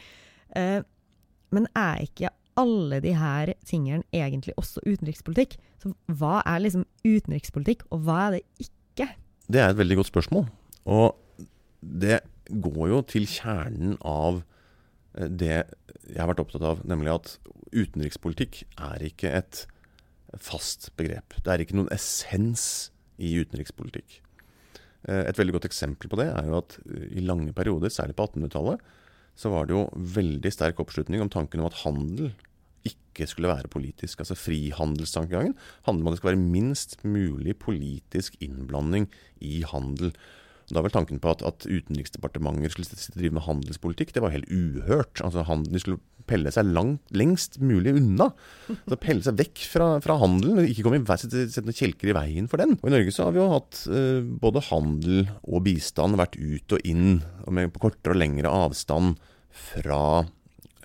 Eh, 0.56 0.80
men 1.54 1.68
er 1.78 2.04
ikke 2.04 2.32
alle 2.58 3.00
de 3.02 3.14
her 3.16 3.52
tingene 3.66 4.06
egentlig 4.14 4.54
også 4.58 4.82
utenrikspolitikk? 4.86 5.56
Så 5.82 5.92
hva 6.20 6.40
er 6.42 6.64
liksom 6.64 6.86
utenrikspolitikk, 7.06 7.86
og 7.94 8.06
hva 8.06 8.20
er 8.26 8.38
det 8.38 8.68
ikke? 8.68 9.10
Det 9.48 9.62
er 9.62 9.72
et 9.72 9.80
veldig 9.80 10.00
godt 10.00 10.12
spørsmål. 10.12 10.48
Og 10.88 11.44
det 11.80 12.20
går 12.48 12.84
jo 12.92 13.02
til 13.06 13.26
kjernen 13.28 13.96
av 14.00 14.42
eh, 15.18 15.28
det 15.28 15.56
jeg 16.08 16.20
har 16.22 16.30
vært 16.30 16.44
opptatt 16.44 16.64
av, 16.64 16.84
nemlig 16.88 17.12
at 17.14 17.34
utenrikspolitikk 17.74 18.62
er 18.80 19.02
ikke 19.10 19.34
et 19.42 19.66
fast 20.36 20.90
begrep. 20.98 21.36
Det 21.42 21.52
er 21.52 21.64
ikke 21.64 21.78
noen 21.78 21.92
essens 21.94 22.90
i 23.18 23.32
utenrikspolitikk. 23.40 24.20
Eh, 25.08 25.24
et 25.24 25.38
veldig 25.38 25.56
godt 25.56 25.68
eksempel 25.70 26.10
på 26.10 26.18
det 26.20 26.28
er 26.32 26.50
jo 26.50 26.58
at 26.60 26.78
eh, 26.84 27.06
i 27.18 27.24
lange 27.24 27.54
perioder, 27.56 27.92
særlig 27.92 28.16
på 28.18 28.28
1800-tallet, 28.28 28.82
så 29.38 29.52
var 29.52 29.68
det 29.68 29.76
jo 29.76 29.86
veldig 30.18 30.50
sterk 30.52 30.80
oppslutning 30.82 31.22
om 31.22 31.30
tanken 31.30 31.62
om 31.62 31.68
at 31.68 31.80
handel 31.84 32.32
ikke 32.88 33.26
skulle 33.30 33.50
være 33.50 33.70
politisk. 33.70 34.20
Altså 34.22 34.36
Frihandelstankegangen 34.38 35.54
handler 35.86 36.02
om 36.02 36.10
at 36.10 36.16
det 36.16 36.20
skal 36.20 36.32
være 36.32 36.50
minst 36.56 36.98
mulig 37.04 37.54
politisk 37.62 38.38
innblanding 38.42 39.08
i 39.40 39.62
handel. 39.66 40.12
Da 40.74 40.82
var 40.84 40.92
tanken 40.92 41.20
på 41.22 41.32
at, 41.32 41.42
at 41.46 41.64
Utenriksdepartementer 41.64 42.72
skulle 42.72 43.00
drive 43.16 43.36
med 43.38 43.44
handelspolitikk, 43.46 44.12
det 44.14 44.22
var 44.24 44.34
helt 44.34 44.50
uhørt. 44.52 45.22
Altså 45.24 45.46
handel, 45.48 45.72
De 45.72 45.82
skulle 45.82 46.02
pelle 46.28 46.52
seg 46.52 46.68
langt, 46.76 47.00
lengst 47.16 47.56
mulig 47.62 47.94
unna. 47.96 48.28
Altså 48.68 48.98
Pelle 49.00 49.24
seg 49.24 49.38
vekk 49.40 49.64
fra, 49.72 49.88
fra 50.04 50.18
handelen, 50.20 50.60
ikke 50.68 50.84
komme 50.86 51.00
sette, 51.08 51.46
sette 51.48 51.64
noen 51.66 51.78
kjelker 51.78 52.12
i 52.12 52.16
veien 52.18 52.50
for 52.50 52.60
den. 52.60 52.76
Og 52.78 52.90
I 52.90 52.94
Norge 52.98 53.14
så 53.14 53.28
har 53.28 53.36
vi 53.36 53.40
jo 53.40 53.50
hatt 53.54 53.82
uh, 53.88 54.20
både 54.44 54.66
handel 54.68 55.22
og 55.42 55.64
bistand 55.66 56.20
vært 56.20 56.36
ut 56.36 56.76
og 56.76 56.88
inn, 56.88 57.22
og 57.46 57.56
med, 57.56 57.72
på 57.72 57.86
kortere 57.88 58.16
og 58.16 58.20
lengre 58.20 58.52
avstand 58.66 59.16
fra 59.72 60.02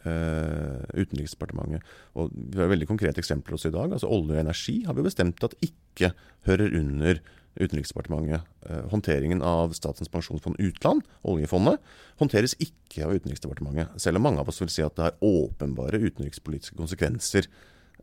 uh, 0.07 0.79
Utenriksdepartementet. 0.95 1.83
Og 2.15 2.31
Vi 2.31 2.63
har 2.63 2.71
veldig 2.71 2.89
konkrete 2.89 3.23
eksempler 3.23 3.59
også 3.59 3.73
i 3.73 3.77
dag. 3.77 3.91
altså 3.91 4.11
Olje 4.11 4.37
og 4.37 4.43
energi 4.45 4.81
har 4.87 4.95
vi 4.95 5.07
bestemt 5.11 5.43
at 5.43 5.59
ikke 5.65 6.13
hører 6.47 6.71
under 6.79 7.19
Utenriksdepartementet. 7.53 8.47
Eh, 8.65 8.85
håndteringen 8.89 9.43
av 9.45 9.75
Statens 9.77 10.09
pensjonsfond 10.09 10.57
utland, 10.63 11.03
oljefondet, 11.21 11.81
håndteres 12.21 12.55
ikke 12.63 13.05
av 13.05 13.13
Utenriksdepartementet. 13.17 13.93
Selv 14.01 14.17
om 14.17 14.27
mange 14.27 14.41
av 14.41 14.49
oss 14.49 14.61
vil 14.63 14.71
si 14.73 14.85
at 14.85 14.95
det 14.97 15.05
har 15.05 15.19
åpenbare 15.21 16.01
utenrikspolitiske 16.01 16.77
konsekvenser. 16.79 17.49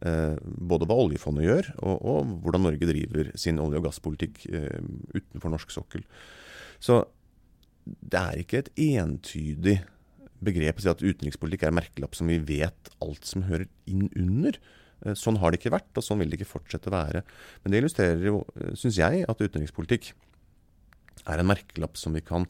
Eh, 0.01 0.37
både 0.41 0.87
hva 0.89 0.97
oljefondet 1.03 1.45
gjør, 1.45 1.71
og, 1.83 1.97
og, 1.99 2.35
hvordan 2.45 2.69
Norge 2.69 2.89
driver 2.89 3.33
sin 3.39 3.59
olje- 3.61 3.83
og 3.83 3.89
gasspolitikk 3.89 4.45
eh, 4.49 4.85
utenfor 5.17 5.53
norsk 5.53 5.75
sokkel. 5.75 6.07
Så 6.81 7.03
det 7.85 8.21
er 8.21 8.41
ikke 8.41 8.63
et 8.63 8.71
entydig 8.81 9.81
begrep 10.41 10.81
å 10.81 10.85
si 10.85 10.93
at 10.93 11.03
utenrikspolitikk 11.05 11.67
er 11.69 11.77
merkelapp 11.77 12.17
som 12.17 12.31
vi 12.31 12.39
vet 12.41 12.93
alt 13.05 13.29
som 13.29 13.45
hører 13.49 13.69
inn 13.91 14.09
under. 14.17 14.57
Eh, 15.07 15.17
sånn 15.17 15.39
har 15.41 15.53
det 15.53 15.61
ikke 15.61 15.75
vært, 15.75 15.91
og 15.97 16.05
sånn 16.05 16.21
vil 16.23 16.33
det 16.33 16.41
ikke 16.41 16.53
fortsette 16.55 16.91
å 16.91 16.95
være. 16.95 17.25
Men 17.63 17.73
det 17.73 17.81
illustrerer 17.81 18.25
jo, 18.27 18.45
eh, 18.57 18.73
syns 18.79 19.01
jeg, 19.01 19.25
at 19.29 19.41
utenrikspolitikk 19.41 20.13
er 21.27 21.41
en 21.41 21.51
merkelapp 21.51 21.97
som 22.01 22.17
vi 22.17 22.25
kan 22.25 22.47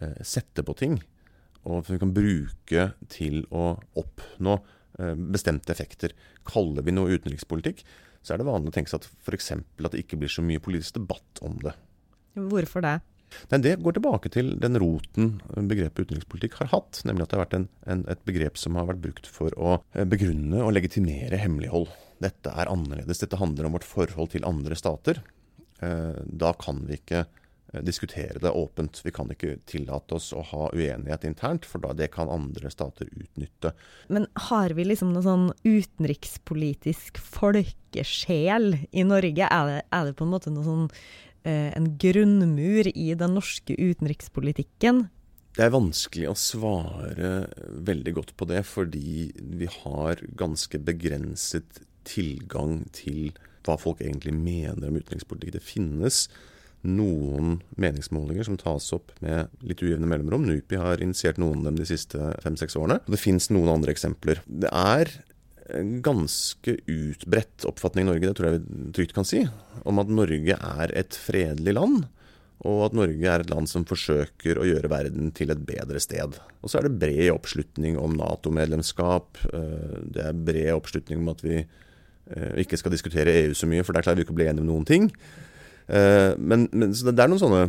eh, 0.00 0.16
sette 0.22 0.64
på 0.66 0.76
ting, 0.76 1.00
og 1.64 1.84
som 1.84 1.96
vi 1.96 2.02
kan 2.02 2.14
bruke 2.16 2.88
til 3.12 3.44
å 3.50 3.76
oppnå 3.98 4.60
bestemte 4.96 5.74
effekter. 5.74 6.14
Kaller 6.48 6.80
vi 6.80 6.94
noe 6.94 7.18
utenrikspolitikk, 7.18 7.82
så 8.24 8.32
er 8.32 8.40
det 8.40 8.46
vanlig 8.48 8.70
å 8.70 8.74
tenke 8.78 8.88
seg 8.88 9.02
at 9.02 9.08
f.eks. 9.26 9.50
at 9.52 9.92
det 9.92 10.00
ikke 10.00 10.16
blir 10.16 10.30
så 10.32 10.40
mye 10.40 10.62
politisk 10.62 10.96
debatt 10.96 11.42
om 11.44 11.58
det. 11.60 11.74
Hvorfor 12.32 12.80
det? 12.80 12.94
Nei, 13.50 13.60
Det 13.62 13.76
går 13.82 13.96
tilbake 13.98 14.30
til 14.32 14.54
den 14.62 14.78
roten 14.80 15.36
begrepet 15.70 16.06
utenrikspolitikk 16.06 16.58
har 16.60 16.72
hatt. 16.72 17.02
Nemlig 17.08 17.26
at 17.26 17.32
det 17.32 17.38
har 17.38 17.44
vært 17.44 17.58
en, 17.60 17.68
en, 17.86 18.04
et 18.12 18.26
begrep 18.28 18.60
som 18.60 18.78
har 18.78 18.88
vært 18.90 19.04
brukt 19.04 19.30
for 19.30 19.54
å 19.58 19.78
eh, 19.94 20.06
begrunne 20.08 20.62
og 20.64 20.74
legitimere 20.76 21.40
hemmelighold. 21.40 21.90
Dette 22.22 22.52
er 22.52 22.70
annerledes. 22.72 23.20
Dette 23.22 23.40
handler 23.40 23.68
om 23.68 23.76
vårt 23.76 23.88
forhold 23.88 24.32
til 24.34 24.46
andre 24.48 24.78
stater. 24.78 25.20
Eh, 25.84 26.22
da 26.24 26.54
kan 26.56 26.80
vi 26.88 26.96
ikke 27.00 27.24
eh, 27.26 27.82
diskutere 27.84 28.40
det 28.42 28.54
åpent. 28.56 29.02
Vi 29.04 29.12
kan 29.14 29.30
ikke 29.32 29.58
tillate 29.68 30.16
oss 30.16 30.30
å 30.36 30.44
ha 30.52 30.70
uenighet 30.72 31.28
internt, 31.28 31.68
for 31.68 31.84
da 31.84 31.92
det 31.96 32.10
kan 32.14 32.32
andre 32.32 32.72
stater 32.72 33.10
utnytte. 33.12 33.74
Men 34.08 34.30
har 34.48 34.76
vi 34.78 34.88
liksom 34.88 35.12
noe 35.12 35.26
sånn 35.26 35.50
utenrikspolitisk 35.66 37.20
folkesjel 37.20 38.72
i 38.90 39.06
Norge? 39.06 39.52
Er 39.52 39.72
det, 39.72 39.80
er 39.92 40.08
det 40.08 40.18
på 40.18 40.26
en 40.26 40.36
måte 40.38 40.54
noe 40.54 40.66
sånn 40.66 40.90
en 41.46 41.92
grunnmur 42.02 42.90
i 42.90 43.12
den 43.18 43.36
norske 43.38 43.76
utenrikspolitikken? 43.78 45.06
Det 45.56 45.64
er 45.64 45.72
vanskelig 45.72 46.26
å 46.28 46.36
svare 46.36 47.30
veldig 47.86 48.12
godt 48.18 48.34
på 48.36 48.48
det, 48.50 48.60
fordi 48.68 49.30
vi 49.56 49.68
har 49.72 50.20
ganske 50.36 50.80
begrenset 50.84 51.80
tilgang 52.06 52.82
til 52.96 53.30
hva 53.66 53.78
folk 53.80 54.02
egentlig 54.04 54.34
mener 54.36 54.90
om 54.90 54.98
utenrikspolitikk. 55.00 55.56
Det 55.56 55.64
finnes 55.64 56.26
noen 56.86 57.56
meningsmålinger 57.80 58.46
som 58.46 58.58
tas 58.60 58.90
opp 58.94 59.14
med 59.24 59.50
litt 59.66 59.80
ujevne 59.82 60.08
mellomrom. 60.10 60.44
NUPI 60.46 60.78
har 60.78 61.02
initiert 61.02 61.40
noen 61.40 61.64
av 61.64 61.70
dem 61.70 61.80
de 61.80 61.88
siste 61.88 62.20
fem-seks 62.44 62.76
årene. 62.78 63.00
Det 63.08 63.20
finnes 63.20 63.48
noen 63.50 63.72
andre 63.78 63.96
eksempler. 63.96 64.42
Det 64.46 64.70
er 64.70 65.10
ganske 66.04 66.76
utbredt 66.86 67.66
oppfatning 67.68 68.06
i 68.06 68.10
Norge, 68.10 68.26
det 68.28 68.36
tror 68.38 68.48
jeg 68.48 68.60
vi 68.60 68.90
trygt 68.96 69.14
kan 69.16 69.26
si, 69.26 69.40
om 69.88 70.02
at 70.02 70.12
Norge 70.12 70.58
er 70.58 70.92
et 70.94 71.18
fredelig 71.18 71.74
land. 71.76 72.04
Og 72.66 72.86
at 72.86 72.94
Norge 72.96 73.28
er 73.28 73.42
et 73.42 73.50
land 73.52 73.68
som 73.68 73.84
forsøker 73.86 74.56
å 74.56 74.64
gjøre 74.64 74.88
verden 74.88 75.32
til 75.36 75.52
et 75.52 75.64
bedre 75.68 76.00
sted. 76.00 76.38
Og 76.64 76.72
så 76.72 76.80
er 76.80 76.86
det 76.86 76.98
bred 77.02 77.28
oppslutning 77.34 77.98
om 78.00 78.16
Nato-medlemskap. 78.16 79.42
Eh, 79.52 79.98
det 80.16 80.22
er 80.24 80.44
bred 80.48 80.72
oppslutning 80.78 81.20
om 81.20 81.34
at 81.34 81.44
vi 81.44 81.58
eh, 81.60 82.52
ikke 82.64 82.78
skal 82.80 82.94
diskutere 82.94 83.34
EU 83.42 83.52
så 83.56 83.68
mye, 83.68 83.84
for 83.84 83.92
der 83.92 84.06
klarer 84.06 84.22
vi 84.22 84.26
ikke 84.26 84.34
å 84.34 84.40
bli 84.40 84.48
enige 84.48 84.64
om 84.64 84.70
noen 84.72 84.88
ting. 84.88 85.10
Eh, 85.86 86.32
men, 86.38 86.64
men 86.72 86.96
det 86.96 87.12
er 87.12 87.30
noen 87.30 87.44
sånne 87.44 87.66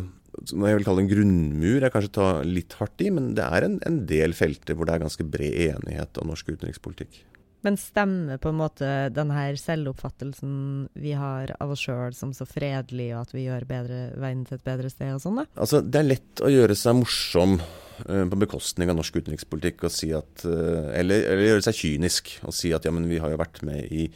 som 0.48 0.62
jeg 0.64 0.78
vil 0.78 0.86
kalle 0.86 1.02
en 1.02 1.10
grunnmur, 1.10 1.82
jeg 1.82 1.92
kanskje 1.92 2.14
tar 2.14 2.44
litt 2.46 2.76
hardt 2.78 3.02
i, 3.02 3.10
men 3.12 3.32
det 3.36 3.44
er 3.44 3.66
en, 3.66 3.78
en 3.88 4.04
del 4.08 4.34
felter 4.38 4.76
hvor 4.76 4.88
det 4.88 4.94
er 4.94 5.02
ganske 5.02 5.26
bred 5.26 5.56
enighet 5.68 6.20
om 6.22 6.30
norsk 6.30 6.52
utenrikspolitikk. 6.54 7.24
Men 7.66 7.78
stemmer 7.80 8.38
på 8.38 8.52
en 8.52 8.60
måte 8.60 8.88
den 9.10 9.32
her 9.34 9.56
selvoppfattelsen 9.58 10.52
vi 10.98 11.14
har 11.18 11.50
av 11.58 11.72
oss 11.74 11.82
sjøl 11.88 12.14
som 12.14 12.30
så 12.36 12.46
fredelig, 12.46 13.10
og 13.16 13.24
at 13.24 13.34
vi 13.34 13.48
gjør 13.48 13.66
bedre, 13.66 13.98
verden 14.14 14.44
til 14.46 14.60
et 14.60 14.66
bedre 14.68 14.90
sted 14.92 15.16
og 15.16 15.22
sånn, 15.24 15.40
da? 15.42 15.46
Altså, 15.58 15.82
det 15.82 15.98
er 16.00 16.10
lett 16.12 16.44
å 16.44 16.52
gjøre 16.52 16.76
seg 16.78 17.00
morsom 17.00 17.58
uh, 17.58 18.24
på 18.30 18.40
bekostning 18.44 18.92
av 18.92 19.00
norsk 19.00 19.18
utenrikspolitikk, 19.18 19.88
og 19.88 19.94
si 19.94 20.12
at, 20.14 20.46
uh, 20.46 20.94
eller, 20.94 21.26
eller, 21.32 21.44
gjøre 21.48 21.66
seg 21.66 21.80
kynisk 21.80 22.32
og 22.46 22.54
si 22.54 22.70
at 22.76 22.86
ja, 22.86 22.94
men 22.94 23.10
vi 23.10 23.18
har 23.22 23.34
jo 23.34 23.42
vært 23.42 23.62
med 23.66 23.90
i 23.90 24.06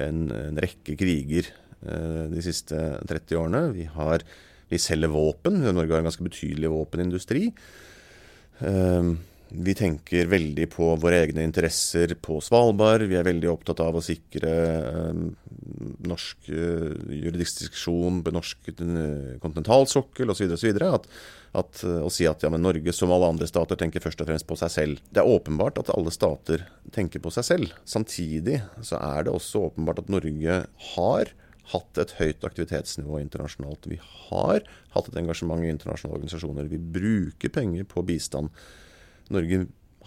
en, 0.00 0.26
en 0.34 0.60
rekke 0.66 0.98
kriger 0.98 1.52
uh, 1.86 2.26
de 2.32 2.42
siste 2.42 2.74
30 3.06 3.38
årene. 3.38 3.64
Vi, 3.78 3.86
har, 3.94 4.26
vi 4.70 4.82
selger 4.82 5.14
våpen. 5.14 5.62
Norge 5.62 5.94
har 5.94 6.02
en 6.02 6.10
ganske 6.10 6.26
betydelig 6.26 6.74
våpenindustri. 6.74 7.52
Uh, 8.58 9.14
vi 9.50 9.74
tenker 9.74 10.28
veldig 10.30 10.66
på 10.70 10.92
våre 11.02 11.18
egne 11.24 11.42
interesser 11.46 12.14
på 12.22 12.38
Svalbard. 12.44 13.02
Vi 13.10 13.16
er 13.18 13.26
veldig 13.26 13.50
opptatt 13.50 13.82
av 13.82 13.98
å 13.98 14.02
sikre 14.04 14.52
eh, 14.78 15.20
norsk 16.06 16.50
eh, 16.54 16.86
jurisdiksjon 17.24 18.22
på 18.26 18.34
norsk 18.34 18.70
eh, 18.72 19.36
kontinentalsokkel 19.42 20.30
osv. 20.30 20.54
At, 20.86 21.08
at, 21.58 21.82
å 21.82 22.10
si 22.14 22.28
at 22.30 22.46
ja, 22.46 22.52
Norge 22.54 22.94
som 22.94 23.10
alle 23.14 23.32
andre 23.34 23.50
stater 23.50 23.80
tenker 23.80 24.04
først 24.04 24.22
og 24.22 24.30
fremst 24.30 24.48
på 24.48 24.58
seg 24.60 24.74
selv. 24.74 25.04
Det 25.10 25.22
er 25.24 25.34
åpenbart 25.34 25.82
at 25.82 25.90
alle 25.96 26.14
stater 26.14 26.68
tenker 26.94 27.22
på 27.22 27.32
seg 27.34 27.48
selv. 27.50 27.78
Samtidig 27.88 28.60
så 28.86 29.02
er 29.02 29.26
det 29.26 29.34
også 29.34 29.66
åpenbart 29.70 30.04
at 30.04 30.12
Norge 30.14 30.60
har 30.94 31.34
hatt 31.70 31.98
et 32.02 32.14
høyt 32.18 32.46
aktivitetsnivå 32.46 33.18
internasjonalt. 33.22 33.86
Vi 33.90 33.98
har 34.02 34.62
hatt 34.94 35.10
et 35.10 35.18
engasjement 35.20 35.62
i 35.62 35.70
internasjonale 35.70 36.20
organisasjoner. 36.20 36.70
Vi 36.70 36.78
bruker 36.78 37.52
penger 37.54 37.86
på 37.90 38.06
bistand. 38.06 38.54
Norge 39.34 39.66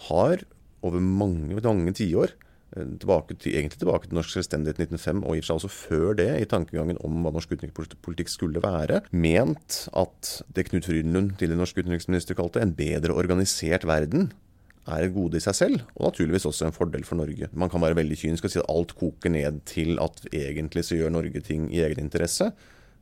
har 0.09 0.43
over 0.83 1.03
mange, 1.03 1.55
mange 1.63 1.95
tiår, 1.95 2.33
eh, 2.75 2.87
tilbake 2.99 3.37
til, 3.39 3.55
egentlig 3.55 3.79
tilbake 3.79 4.09
til 4.09 4.17
norsk 4.19 4.35
selvstendighet 4.35 4.81
i 4.81 4.87
1905, 4.87 5.23
og 5.23 5.35
i 5.35 5.41
og 5.41 5.45
for 5.45 5.49
seg 5.49 5.59
også 5.61 5.73
før 5.73 6.17
det, 6.19 6.29
i 6.41 6.49
tankegangen 6.49 6.99
om 7.05 7.23
hva 7.23 7.33
norsk 7.35 7.55
utenrikspolitikk 7.55 8.31
skulle 8.31 8.63
være, 8.63 9.03
ment 9.11 9.83
at 9.95 10.37
det 10.53 10.67
Knut 10.69 10.89
Frydenlund, 10.89 11.37
tidligere 11.37 11.61
norsk 11.63 11.83
utenriksminister, 11.83 12.37
kalte 12.37 12.63
en 12.63 12.75
bedre 12.75 13.15
organisert 13.15 13.87
verden, 13.87 14.31
er 14.83 15.05
et 15.05 15.13
gode 15.15 15.39
i 15.39 15.43
seg 15.43 15.55
selv, 15.55 15.83
og 15.95 16.09
naturligvis 16.09 16.45
også 16.49 16.67
en 16.67 16.75
fordel 16.75 17.05
for 17.07 17.15
Norge. 17.15 17.47
Man 17.55 17.71
kan 17.71 17.81
være 17.83 17.95
veldig 18.01 18.17
kynisk 18.19 18.47
og 18.47 18.51
si 18.51 18.59
at 18.59 18.71
alt 18.71 18.91
koker 18.99 19.31
ned 19.31 19.61
til 19.69 19.95
at 20.03 20.25
egentlig 20.27 20.83
så 20.83 20.97
gjør 20.99 21.13
Norge 21.15 21.39
ting 21.45 21.69
i 21.71 21.79
egen 21.85 22.03
interesse. 22.03 22.49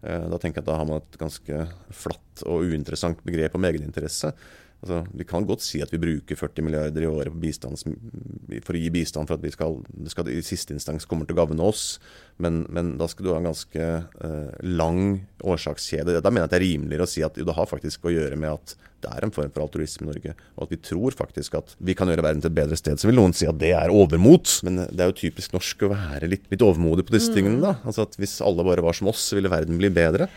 Eh, 0.01 0.27
da 0.29 0.37
tenker 0.37 0.61
jeg 0.61 0.65
at 0.65 0.69
da 0.69 0.77
har 0.77 0.85
man 0.89 1.01
et 1.01 1.17
ganske 1.21 1.63
flatt 2.03 2.43
og 2.45 2.69
uinteressant 2.69 3.23
begrep 3.25 3.57
om 3.57 3.65
egeninteresse. 3.65 4.33
Altså, 4.81 5.03
vi 5.13 5.25
kan 5.29 5.45
godt 5.45 5.61
si 5.61 5.77
at 5.85 5.91
vi 5.93 5.99
bruker 6.01 6.37
40 6.39 6.65
milliarder 6.65 7.03
i 7.05 7.09
året 7.09 7.35
bistands, 7.37 7.83
for 7.85 8.73
å 8.73 8.81
gi 8.81 8.89
bistand 8.93 9.29
for 9.29 9.37
at 9.37 9.43
vi 9.45 9.51
skal, 9.53 9.77
det 9.93 10.09
skal 10.13 10.31
i 10.33 10.39
siste 10.45 10.73
instans 10.73 11.05
kommer 11.09 11.29
til 11.29 11.37
å 11.37 11.43
gagne 11.43 11.67
oss, 11.69 11.99
men, 12.41 12.63
men, 12.73 12.95
da 12.97 13.05
skal 13.11 13.27
du 13.27 13.29
ha 13.29 13.37
en 13.37 13.51
ganske 13.51 13.89
eh, 14.01 14.55
lang 14.65 15.03
årsakskjede. 15.45 16.17
Da 16.17 16.33
mener 16.33 16.47
jeg 16.47 16.49
at 16.49 16.55
det 16.55 16.59
er 16.59 16.65
rimeligere 16.65 17.05
å 17.05 17.11
si 17.11 17.21
at 17.25 17.37
jo, 17.37 17.45
det 17.45 17.57
har 17.59 17.69
faktisk 17.69 18.09
å 18.09 18.15
gjøre 18.15 18.41
med 18.41 18.55
at 18.55 18.75
det 19.01 19.13
er 19.13 19.25
en 19.25 19.33
form 19.33 19.53
for 19.53 19.67
altruisme 19.67 20.07
i 20.07 20.09
Norge, 20.09 20.35
og 20.57 20.65
at 20.65 20.73
vi 20.73 20.81
tror 20.89 21.17
faktisk 21.17 21.61
at 21.61 21.77
vi 21.77 21.93
kan 21.97 22.09
gjøre 22.09 22.25
verden 22.25 22.41
til 22.41 22.49
et 22.49 22.57
bedre 22.57 22.81
sted. 22.81 22.97
Så 22.97 23.09
vil 23.09 23.21
noen 23.21 23.37
si 23.37 23.45
at 23.49 23.61
det 23.61 23.75
er 23.77 23.93
overmot, 23.93 24.57
men 24.65 24.83
det 24.89 24.97
er 24.97 25.13
jo 25.13 25.19
typisk 25.21 25.53
norsk 25.53 25.85
å 25.85 25.93
være 25.93 26.33
litt, 26.33 26.49
litt 26.53 26.65
overmodig 26.65 27.05
på 27.05 27.19
disse 27.19 27.29
mm. 27.29 27.37
tingene. 27.37 27.61
da. 27.61 27.77
Altså 27.85 28.09
at 28.09 28.17
Hvis 28.17 28.39
alle 28.45 28.65
bare 28.65 28.85
var 28.85 28.97
som 28.97 29.13
oss, 29.13 29.29
så 29.29 29.37
ville 29.37 29.53
verden 29.53 29.77
bli 29.81 29.93
bedre. 29.93 30.29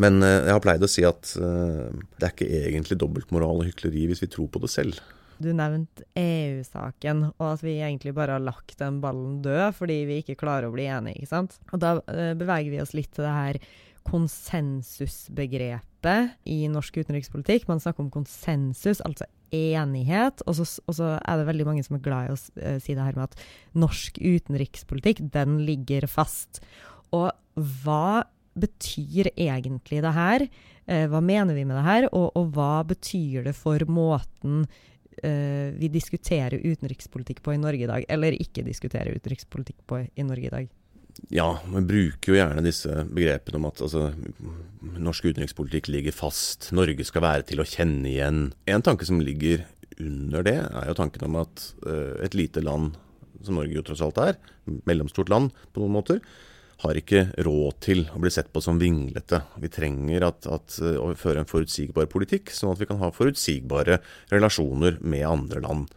Men 0.00 0.22
uh, 0.24 0.46
jeg 0.46 0.54
har 0.54 0.62
pleid 0.64 0.84
å 0.84 0.88
si 0.90 1.02
at 1.06 1.34
uh, 1.40 1.88
det 2.16 2.24
er 2.26 2.32
ikke 2.34 2.48
egentlig 2.70 2.96
dobbeltmoral 3.00 3.56
og 3.60 3.66
hykleri 3.68 4.02
hvis 4.10 4.22
vi 4.24 4.32
tror 4.32 4.48
på 4.52 4.60
det 4.62 4.70
selv. 4.72 4.94
Du 5.40 5.50
nevnte 5.56 6.04
EU-saken, 6.20 7.18
og 7.30 7.46
at 7.54 7.62
vi 7.64 7.80
egentlig 7.80 8.12
bare 8.16 8.32
har 8.36 8.44
lagt 8.44 8.78
den 8.80 8.96
ballen 9.00 9.42
død 9.44 9.74
fordi 9.78 9.98
vi 10.08 10.16
ikke 10.20 10.40
klarer 10.40 10.66
å 10.68 10.74
bli 10.74 10.86
enige. 10.92 11.16
ikke 11.20 11.32
sant? 11.32 11.52
Og 11.72 11.78
da 11.82 11.90
uh, 12.00 12.32
beveger 12.38 12.70
vi 12.74 12.82
oss 12.82 12.96
litt 12.96 13.12
til 13.16 13.24
det 13.26 13.36
her 13.36 13.56
konsensusbegrepet 14.10 16.22
i 16.48 16.58
norsk 16.72 16.94
utenrikspolitikk. 17.02 17.62
Man 17.68 17.82
snakker 17.82 18.02
om 18.06 18.12
konsensus, 18.12 19.00
altså 19.04 19.24
enighet. 19.52 20.36
Og 20.48 20.52
så 20.56 21.08
er 21.20 21.34
det 21.36 21.50
veldig 21.50 21.66
mange 21.68 21.84
som 21.84 21.96
er 21.98 22.06
glad 22.06 22.22
i 22.26 22.32
å 22.32 22.38
si 22.80 22.92
det 22.96 23.04
her 23.04 23.16
med 23.18 23.26
at 23.28 23.36
norsk 23.76 24.12
utenrikspolitikk, 24.16 25.18
den 25.34 25.50
ligger 25.68 26.02
fast. 26.10 26.52
Og 27.12 27.28
hva 27.84 28.24
betyr 28.58 29.30
egentlig 29.36 30.00
det 30.04 30.14
her? 30.16 30.46
Eh, 30.86 31.06
hva 31.10 31.20
mener 31.22 31.54
vi 31.54 31.66
med 31.68 31.78
det 31.78 31.86
her, 31.86 32.08
og, 32.10 32.30
og 32.38 32.50
hva 32.56 32.82
betyr 32.88 33.46
det 33.46 33.54
for 33.58 33.84
måten 33.90 34.64
eh, 35.22 35.70
vi 35.76 35.90
diskuterer 35.92 36.58
utenrikspolitikk 36.58 37.44
på 37.44 37.54
i 37.54 37.62
Norge 37.62 37.86
i 37.86 37.90
dag, 37.90 38.06
eller 38.08 38.36
ikke 38.36 38.66
diskuterer 38.66 39.14
utenrikspolitikk 39.14 39.82
på 39.86 40.04
i 40.04 40.26
Norge 40.26 40.50
i 40.50 40.54
dag? 40.56 40.70
Ja, 41.28 41.58
vi 41.66 41.82
bruker 41.84 42.32
jo 42.32 42.38
gjerne 42.38 42.64
disse 42.64 43.04
begrepene 43.10 43.60
om 43.60 43.68
at 43.68 43.82
altså, 43.84 44.08
norsk 44.80 45.30
utenrikspolitikk 45.30 45.90
ligger 45.92 46.16
fast, 46.16 46.70
Norge 46.76 47.04
skal 47.06 47.24
være 47.26 47.46
til 47.50 47.62
å 47.62 47.68
kjenne 47.68 48.08
igjen. 48.08 48.42
En 48.70 48.84
tanke 48.86 49.06
som 49.08 49.20
ligger 49.22 49.66
under 50.00 50.46
det, 50.46 50.56
er 50.64 50.88
jo 50.88 50.96
tanken 50.96 51.26
om 51.26 51.40
at 51.42 51.64
uh, 51.84 52.16
et 52.24 52.36
lite 52.38 52.62
land, 52.64 52.94
som 53.44 53.58
Norge 53.58 53.76
jo 53.76 53.84
tross 53.84 54.02
alt 54.04 54.20
er, 54.22 54.38
mellomstort 54.88 55.32
land 55.32 55.52
på 55.74 55.82
noen 55.82 55.98
måter, 55.98 56.22
har 56.80 56.96
ikke 56.96 57.26
råd 57.44 57.80
til 57.84 58.04
å 58.14 58.20
bli 58.22 58.32
sett 58.32 58.48
på 58.52 58.62
som 58.64 58.78
vinglete. 58.80 59.42
Vi 59.60 59.68
trenger 59.72 60.24
at, 60.30 60.46
at, 60.48 60.78
å 60.80 61.10
føre 61.18 61.42
en 61.42 61.48
forutsigbar 61.48 62.08
politikk, 62.12 62.52
sånn 62.54 62.72
at 62.72 62.80
vi 62.80 62.88
kan 62.88 63.00
ha 63.02 63.10
forutsigbare 63.12 64.00
relasjoner 64.32 64.96
med 65.00 65.26
andre 65.28 65.62
land. 65.64 65.90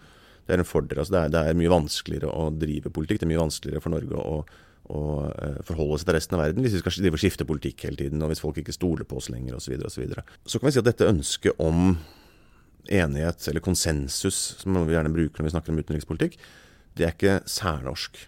Det 0.43 0.55
er 0.55 0.63
en 0.63 0.67
fordel. 0.67 0.99
Altså 0.99 1.15
det, 1.15 1.21
er, 1.21 1.33
det, 1.33 1.43
er, 1.47 1.59
mye 1.59 1.71
vanskeligere 1.71 2.31
å 2.31 2.49
drive 2.51 2.91
politikk. 2.93 3.21
Det 3.21 3.27
er 3.27 3.31
mye 3.31 3.45
vanskeligere 3.45 3.83
for 3.83 3.95
Norge 3.95 4.19
å, 4.19 4.41
å 4.91 5.03
uh, 5.23 5.61
forholde 5.67 6.01
seg 6.01 6.09
til 6.09 6.17
resten 6.19 6.37
av 6.37 6.43
verden 6.43 6.65
hvis 6.65 6.75
vi 6.75 6.83
skal 6.83 6.97
drive 6.97 7.19
og 7.19 7.23
skifte 7.23 7.47
politikk 7.47 7.87
hele 7.87 8.01
tiden, 8.03 8.25
og 8.25 8.33
hvis 8.33 8.43
folk 8.43 8.59
ikke 8.59 8.75
stoler 8.75 9.07
på 9.07 9.21
oss 9.21 9.31
lenger 9.31 9.55
osv. 9.59 9.77
Så, 9.77 9.93
så, 9.95 10.03
videre. 10.03 10.25
så 10.43 10.59
kan 10.59 10.67
vi 10.67 10.75
si 10.75 10.83
at 10.83 10.89
dette 10.89 11.07
ønsket 11.13 11.63
om 11.63 11.95
enighet, 12.91 13.47
eller 13.47 13.63
konsensus, 13.63 14.41
som 14.59 14.75
vi 14.83 14.95
gjerne 14.97 15.13
bruker 15.13 15.39
når 15.39 15.47
vi 15.47 15.55
snakker 15.55 15.71
om 15.71 15.79
utenrikspolitikk, 15.79 16.35
det 16.99 17.07
er 17.07 17.15
ikke 17.15 17.39
særnorsk. 17.49 18.25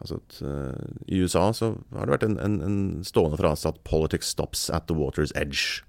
Altså 0.00 0.16
at, 0.16 0.40
uh, 0.40 0.90
I 1.06 1.20
USA 1.20 1.50
så 1.52 1.74
har 1.92 2.08
det 2.08 2.16
vært 2.16 2.26
en, 2.26 2.38
en, 2.40 2.58
en 2.64 2.80
stående 3.04 3.38
frase 3.40 3.68
at 3.68 3.80
'politics 3.84 4.32
stops 4.32 4.68
at 4.72 4.88
the 4.88 4.96
water's 4.96 5.34
edge'. 5.36 5.84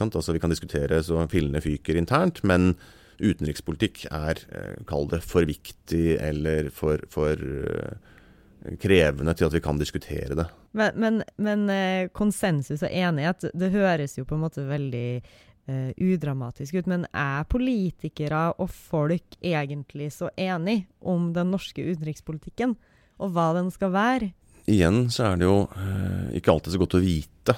Altså 0.00 0.32
Vi 0.32 0.40
kan 0.40 0.50
diskutere 0.50 1.02
så 1.02 1.26
fillene 1.28 1.60
fyker 1.60 1.98
internt, 1.98 2.40
men 2.44 2.76
utenrikspolitikk 3.20 4.06
er, 4.10 4.40
uh, 4.54 4.84
kall 4.86 5.08
det, 5.10 5.22
for 5.22 5.44
viktig 5.44 6.16
eller 6.20 6.70
for, 6.70 7.02
for 7.10 7.36
uh, 7.36 7.92
krevende 8.80 9.34
til 9.34 9.50
at 9.50 9.52
vi 9.52 9.60
kan 9.60 9.78
diskutere 9.78 10.38
det. 10.38 10.46
Men, 10.72 10.94
men, 10.96 11.22
men 11.36 12.08
konsensus 12.14 12.82
og 12.82 12.88
enighet, 12.88 13.50
det 13.52 13.72
høres 13.74 14.16
jo 14.16 14.24
på 14.24 14.38
en 14.38 14.46
måte 14.46 14.64
veldig 14.64 15.22
Uh, 15.70 15.92
udramatisk 15.94 16.74
ut, 16.74 16.88
men 16.90 17.04
er 17.14 17.44
politikere 17.46 18.48
og 18.58 18.66
folk 18.66 19.36
egentlig 19.46 20.08
så 20.10 20.26
enige 20.34 20.88
om 20.98 21.28
den 21.36 21.52
norske 21.54 21.84
utenrikspolitikken? 21.86 22.74
Og 23.20 23.34
hva 23.34 23.50
den 23.56 23.70
skal 23.74 23.92
være. 23.94 24.30
Igjen 24.70 25.08
så 25.10 25.32
er 25.32 25.40
det 25.40 25.48
jo 25.48 25.56
eh, 25.74 26.38
ikke 26.38 26.54
alltid 26.54 26.74
så 26.74 26.80
godt 26.82 26.96
å 26.98 27.02
vite. 27.02 27.56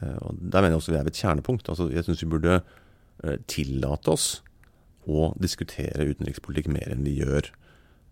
Eh, 0.00 0.18
og 0.22 0.38
Der 0.38 0.62
mener 0.62 0.76
jeg 0.76 0.82
også 0.82 0.94
vi 0.94 1.00
er 1.00 1.06
ved 1.06 1.14
et 1.14 1.22
kjernepunkt. 1.22 1.70
Altså, 1.72 1.88
jeg 1.90 2.06
syns 2.06 2.22
vi 2.22 2.30
burde 2.30 2.60
eh, 2.60 3.38
tillate 3.50 4.14
oss 4.14 4.28
å 5.10 5.32
diskutere 5.42 6.06
utenrikspolitikk 6.12 6.70
mer 6.70 6.94
enn 6.94 7.06
vi 7.06 7.18
gjør. 7.18 7.50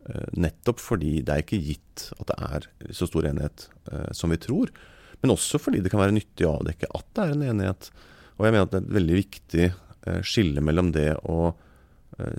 Eh, 0.09 0.29
nettopp 0.41 0.83
fordi 0.83 1.21
det 1.23 1.35
er 1.35 1.45
ikke 1.45 1.61
gitt 1.63 2.09
at 2.19 2.31
det 2.33 2.39
er 2.49 2.95
så 2.97 3.07
stor 3.11 3.29
enighet 3.31 3.69
eh, 3.93 4.11
som 4.17 4.35
vi 4.35 4.41
tror. 4.43 4.73
Men 5.21 5.35
også 5.37 5.61
fordi 5.61 5.83
det 5.85 5.93
kan 5.93 6.03
være 6.03 6.17
nyttig 6.17 6.49
å 6.49 6.57
avdekke 6.59 6.91
at 6.97 7.07
det 7.15 7.27
er 7.27 7.35
en 7.37 7.47
enighet. 7.53 7.91
Og 8.39 8.47
jeg 8.47 8.57
mener 8.57 8.67
at 8.67 8.73
det 8.73 8.81
er 8.81 8.87
et 8.89 8.97
veldig 8.99 9.19
viktig 9.21 9.67
eh, 9.69 10.23
skille 10.27 10.65
mellom 10.65 10.95
det 10.97 11.13
å 11.29 11.53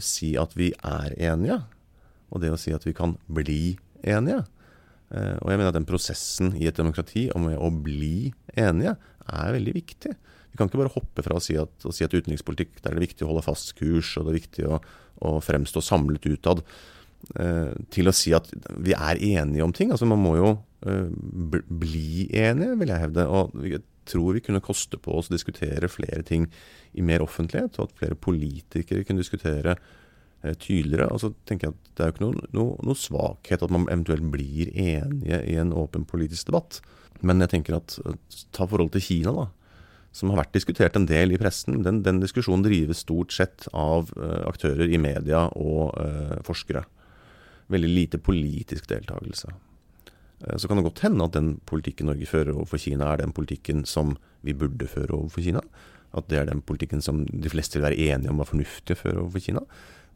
si 0.04 0.36
at 0.38 0.52
vi 0.54 0.68
er 0.86 1.16
enige, 1.18 1.56
og 2.30 2.44
det 2.44 2.52
å 2.54 2.58
si 2.60 2.70
at 2.76 2.84
vi 2.86 2.92
kan 2.94 3.16
bli 3.34 3.72
enige. 3.72 3.88
Eh, 5.12 5.38
og 5.42 5.52
jeg 5.52 5.60
mener 5.60 5.72
at 5.72 5.78
den 5.78 5.88
prosessen 5.88 6.54
i 6.60 6.68
et 6.70 6.78
demokrati 6.78 7.28
om 7.36 7.50
å 7.52 7.72
bli 7.84 8.32
enige 8.56 8.96
er 9.28 9.56
veldig 9.58 9.76
viktig. 9.76 10.14
Vi 10.52 10.60
kan 10.60 10.68
ikke 10.68 10.82
bare 10.82 10.96
hoppe 10.96 11.24
fra 11.24 11.38
å 11.38 11.44
si 11.44 11.56
at, 11.60 11.74
å 11.88 11.94
si 11.96 12.06
at 12.06 12.16
utenrikspolitikk 12.16 12.82
der 12.82 12.92
er 12.92 13.00
det 13.00 13.10
viktig 13.10 13.26
å 13.26 13.32
holde 13.32 13.46
fast 13.46 13.74
kurs, 13.80 14.16
og 14.20 14.28
det 14.28 14.34
er 14.34 14.40
viktig 14.40 14.66
å, 14.68 14.82
å 15.28 15.38
fremstå 15.44 15.84
samlet 15.84 16.28
utad, 16.28 16.64
eh, 17.40 17.72
til 17.94 18.12
å 18.12 18.16
si 18.16 18.36
at 18.36 18.52
vi 18.80 18.96
er 18.98 19.22
enige 19.22 19.64
om 19.68 19.76
ting. 19.76 19.94
Altså 19.94 20.10
Man 20.10 20.24
må 20.24 20.36
jo 20.40 20.52
eh, 20.88 21.08
bli 21.12 22.28
enige, 22.36 22.76
vil 22.82 22.94
jeg 22.94 23.06
hevde. 23.06 23.28
Og 23.32 23.56
jeg 23.68 23.84
tror 24.12 24.36
vi 24.36 24.44
kunne 24.44 24.64
koste 24.64 25.00
på 25.00 25.16
oss 25.20 25.32
å 25.32 25.38
diskutere 25.38 25.92
flere 25.92 26.24
ting 26.28 26.50
i 26.98 27.04
mer 27.06 27.24
offentlighet, 27.24 27.80
og 27.80 27.88
at 27.90 28.00
flere 28.00 28.20
politikere 28.20 29.06
kunne 29.08 29.24
diskutere 29.24 29.78
tydeligere. 30.42 31.10
Og 31.14 31.22
så 31.22 31.32
tenker 31.46 31.70
jeg 31.70 31.76
at 31.76 31.90
Det 31.98 32.04
er 32.04 32.10
jo 32.10 32.16
ikke 32.16 32.26
noe, 32.26 32.50
noe, 32.58 32.76
noe, 32.88 32.98
svakhet 32.98 33.62
at 33.62 33.74
man 33.74 33.86
eventuelt 33.86 34.26
blir 34.34 34.72
enige 34.74 35.42
i 35.46 35.58
en 35.62 35.74
åpen 35.78 36.06
politisk 36.10 36.50
debatt. 36.50 36.80
Men 37.22 37.44
jeg 37.44 37.52
tenker 37.54 37.78
at 37.78 37.98
ta 38.56 38.66
forholdet 38.66 38.98
til 38.98 39.06
Kina, 39.06 39.34
da, 39.36 39.50
som 40.16 40.32
har 40.32 40.42
vært 40.42 40.56
diskutert 40.56 40.98
en 40.98 41.08
del 41.08 41.36
i 41.36 41.40
pressen. 41.40 41.82
Den, 41.86 42.02
den 42.06 42.20
diskusjonen 42.24 42.66
drives 42.66 43.04
stort 43.06 43.34
sett 43.36 43.68
av 43.72 44.12
uh, 44.18 44.42
aktører 44.50 44.92
i 44.92 45.00
media 45.02 45.46
og 45.56 45.94
uh, 45.96 46.40
forskere. 46.48 46.84
Veldig 47.72 47.92
lite 47.92 48.20
politisk 48.20 48.90
deltakelse. 48.92 49.54
Uh, 50.44 50.58
så 50.58 50.68
kan 50.68 50.82
det 50.82 50.88
godt 50.90 51.06
hende 51.06 51.30
at 51.30 51.38
den 51.38 51.54
politikken 51.70 52.12
Norge 52.12 52.28
fører 52.28 52.58
overfor 52.58 52.82
Kina, 52.84 53.08
er 53.14 53.24
den 53.24 53.36
politikken 53.36 53.86
som 53.88 54.18
vi 54.44 54.58
burde 54.58 54.90
føre 54.92 55.16
overfor 55.16 55.46
Kina. 55.48 55.64
At 56.18 56.28
det 56.28 56.42
er 56.42 56.50
den 56.50 56.66
politikken 56.66 57.04
som 57.04 57.24
de 57.24 57.52
fleste 57.52 57.80
vil 57.80 57.88
være 57.88 58.12
enige 58.12 58.34
om 58.34 58.42
var 58.42 58.50
fornuftig 58.50 58.98
å 58.98 59.04
føre 59.06 59.24
overfor 59.24 59.46
Kina. 59.46 59.64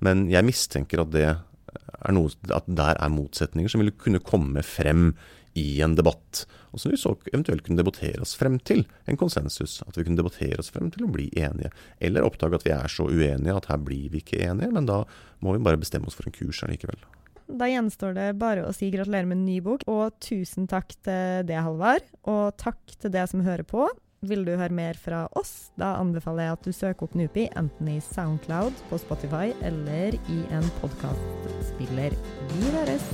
Men 0.03 0.25
jeg 0.31 0.47
mistenker 0.47 1.03
at, 1.03 1.13
det 1.13 1.25
er 1.29 2.15
noe, 2.15 2.33
at 2.53 2.67
der 2.67 2.99
er 2.99 3.13
motsetninger 3.13 3.71
som 3.71 3.83
vil 3.83 3.93
kunne 3.99 4.23
komme 4.23 4.63
frem 4.65 5.13
i 5.55 5.79
en 5.81 5.95
debatt. 5.95 6.43
Og 6.75 6.81
som 6.81 6.91
vi 6.91 6.99
så 6.99 7.13
eventuelt 7.31 7.63
kunne 7.63 7.79
debattere 7.79 8.19
oss 8.23 8.35
frem 8.35 8.57
til 8.67 8.83
en 9.07 9.19
konsensus. 9.19 9.77
At 9.87 9.95
vi 9.95 10.03
kunne 10.03 10.19
debattere 10.19 10.59
oss 10.59 10.71
frem 10.73 10.89
til 10.91 11.07
å 11.07 11.11
bli 11.11 11.29
enige. 11.39 11.71
Eller 12.03 12.27
oppdage 12.27 12.59
at 12.59 12.65
vi 12.67 12.73
er 12.75 12.91
så 12.91 13.07
uenige 13.07 13.55
at 13.55 13.69
her 13.71 13.79
blir 13.79 14.09
vi 14.11 14.19
ikke 14.23 14.43
enige. 14.49 14.73
Men 14.75 14.89
da 14.89 15.03
må 15.39 15.55
vi 15.55 15.63
bare 15.63 15.79
bestemme 15.79 16.11
oss 16.11 16.17
for 16.19 16.27
en 16.27 16.35
kurs 16.35 16.59
allikevel. 16.67 16.99
Da 17.45 17.69
gjenstår 17.69 18.15
det 18.17 18.29
bare 18.41 18.65
å 18.65 18.73
si 18.73 18.89
gratulerer 18.91 19.27
med 19.29 19.37
en 19.37 19.45
ny 19.45 19.59
bok, 19.63 19.83
og 19.91 20.15
tusen 20.23 20.65
takk 20.67 20.95
til 21.05 21.45
det, 21.45 21.59
Halvard. 21.61 22.07
Og 22.25 22.55
takk 22.59 22.97
til 22.99 23.13
det 23.13 23.27
som 23.31 23.45
hører 23.45 23.63
på. 23.69 23.85
Vil 24.25 24.45
du 24.47 24.55
høre 24.57 24.73
mer 24.73 24.97
fra 24.97 25.25
oss, 25.37 25.69
da 25.77 25.95
anbefaler 25.99 26.47
jeg 26.47 26.57
at 26.57 26.65
du 26.65 26.73
søker 26.73 27.05
opp 27.05 27.17
Nupi 27.19 27.45
enten 27.59 27.91
i 27.91 27.99
Soundcloud, 28.01 28.73
på 28.89 28.97
Spotify 29.03 29.51
eller 29.67 30.17
i 30.33 30.39
en 30.55 30.65
podkastspiller. 30.81 32.17
Vi 32.55 32.71
høres! 32.79 33.11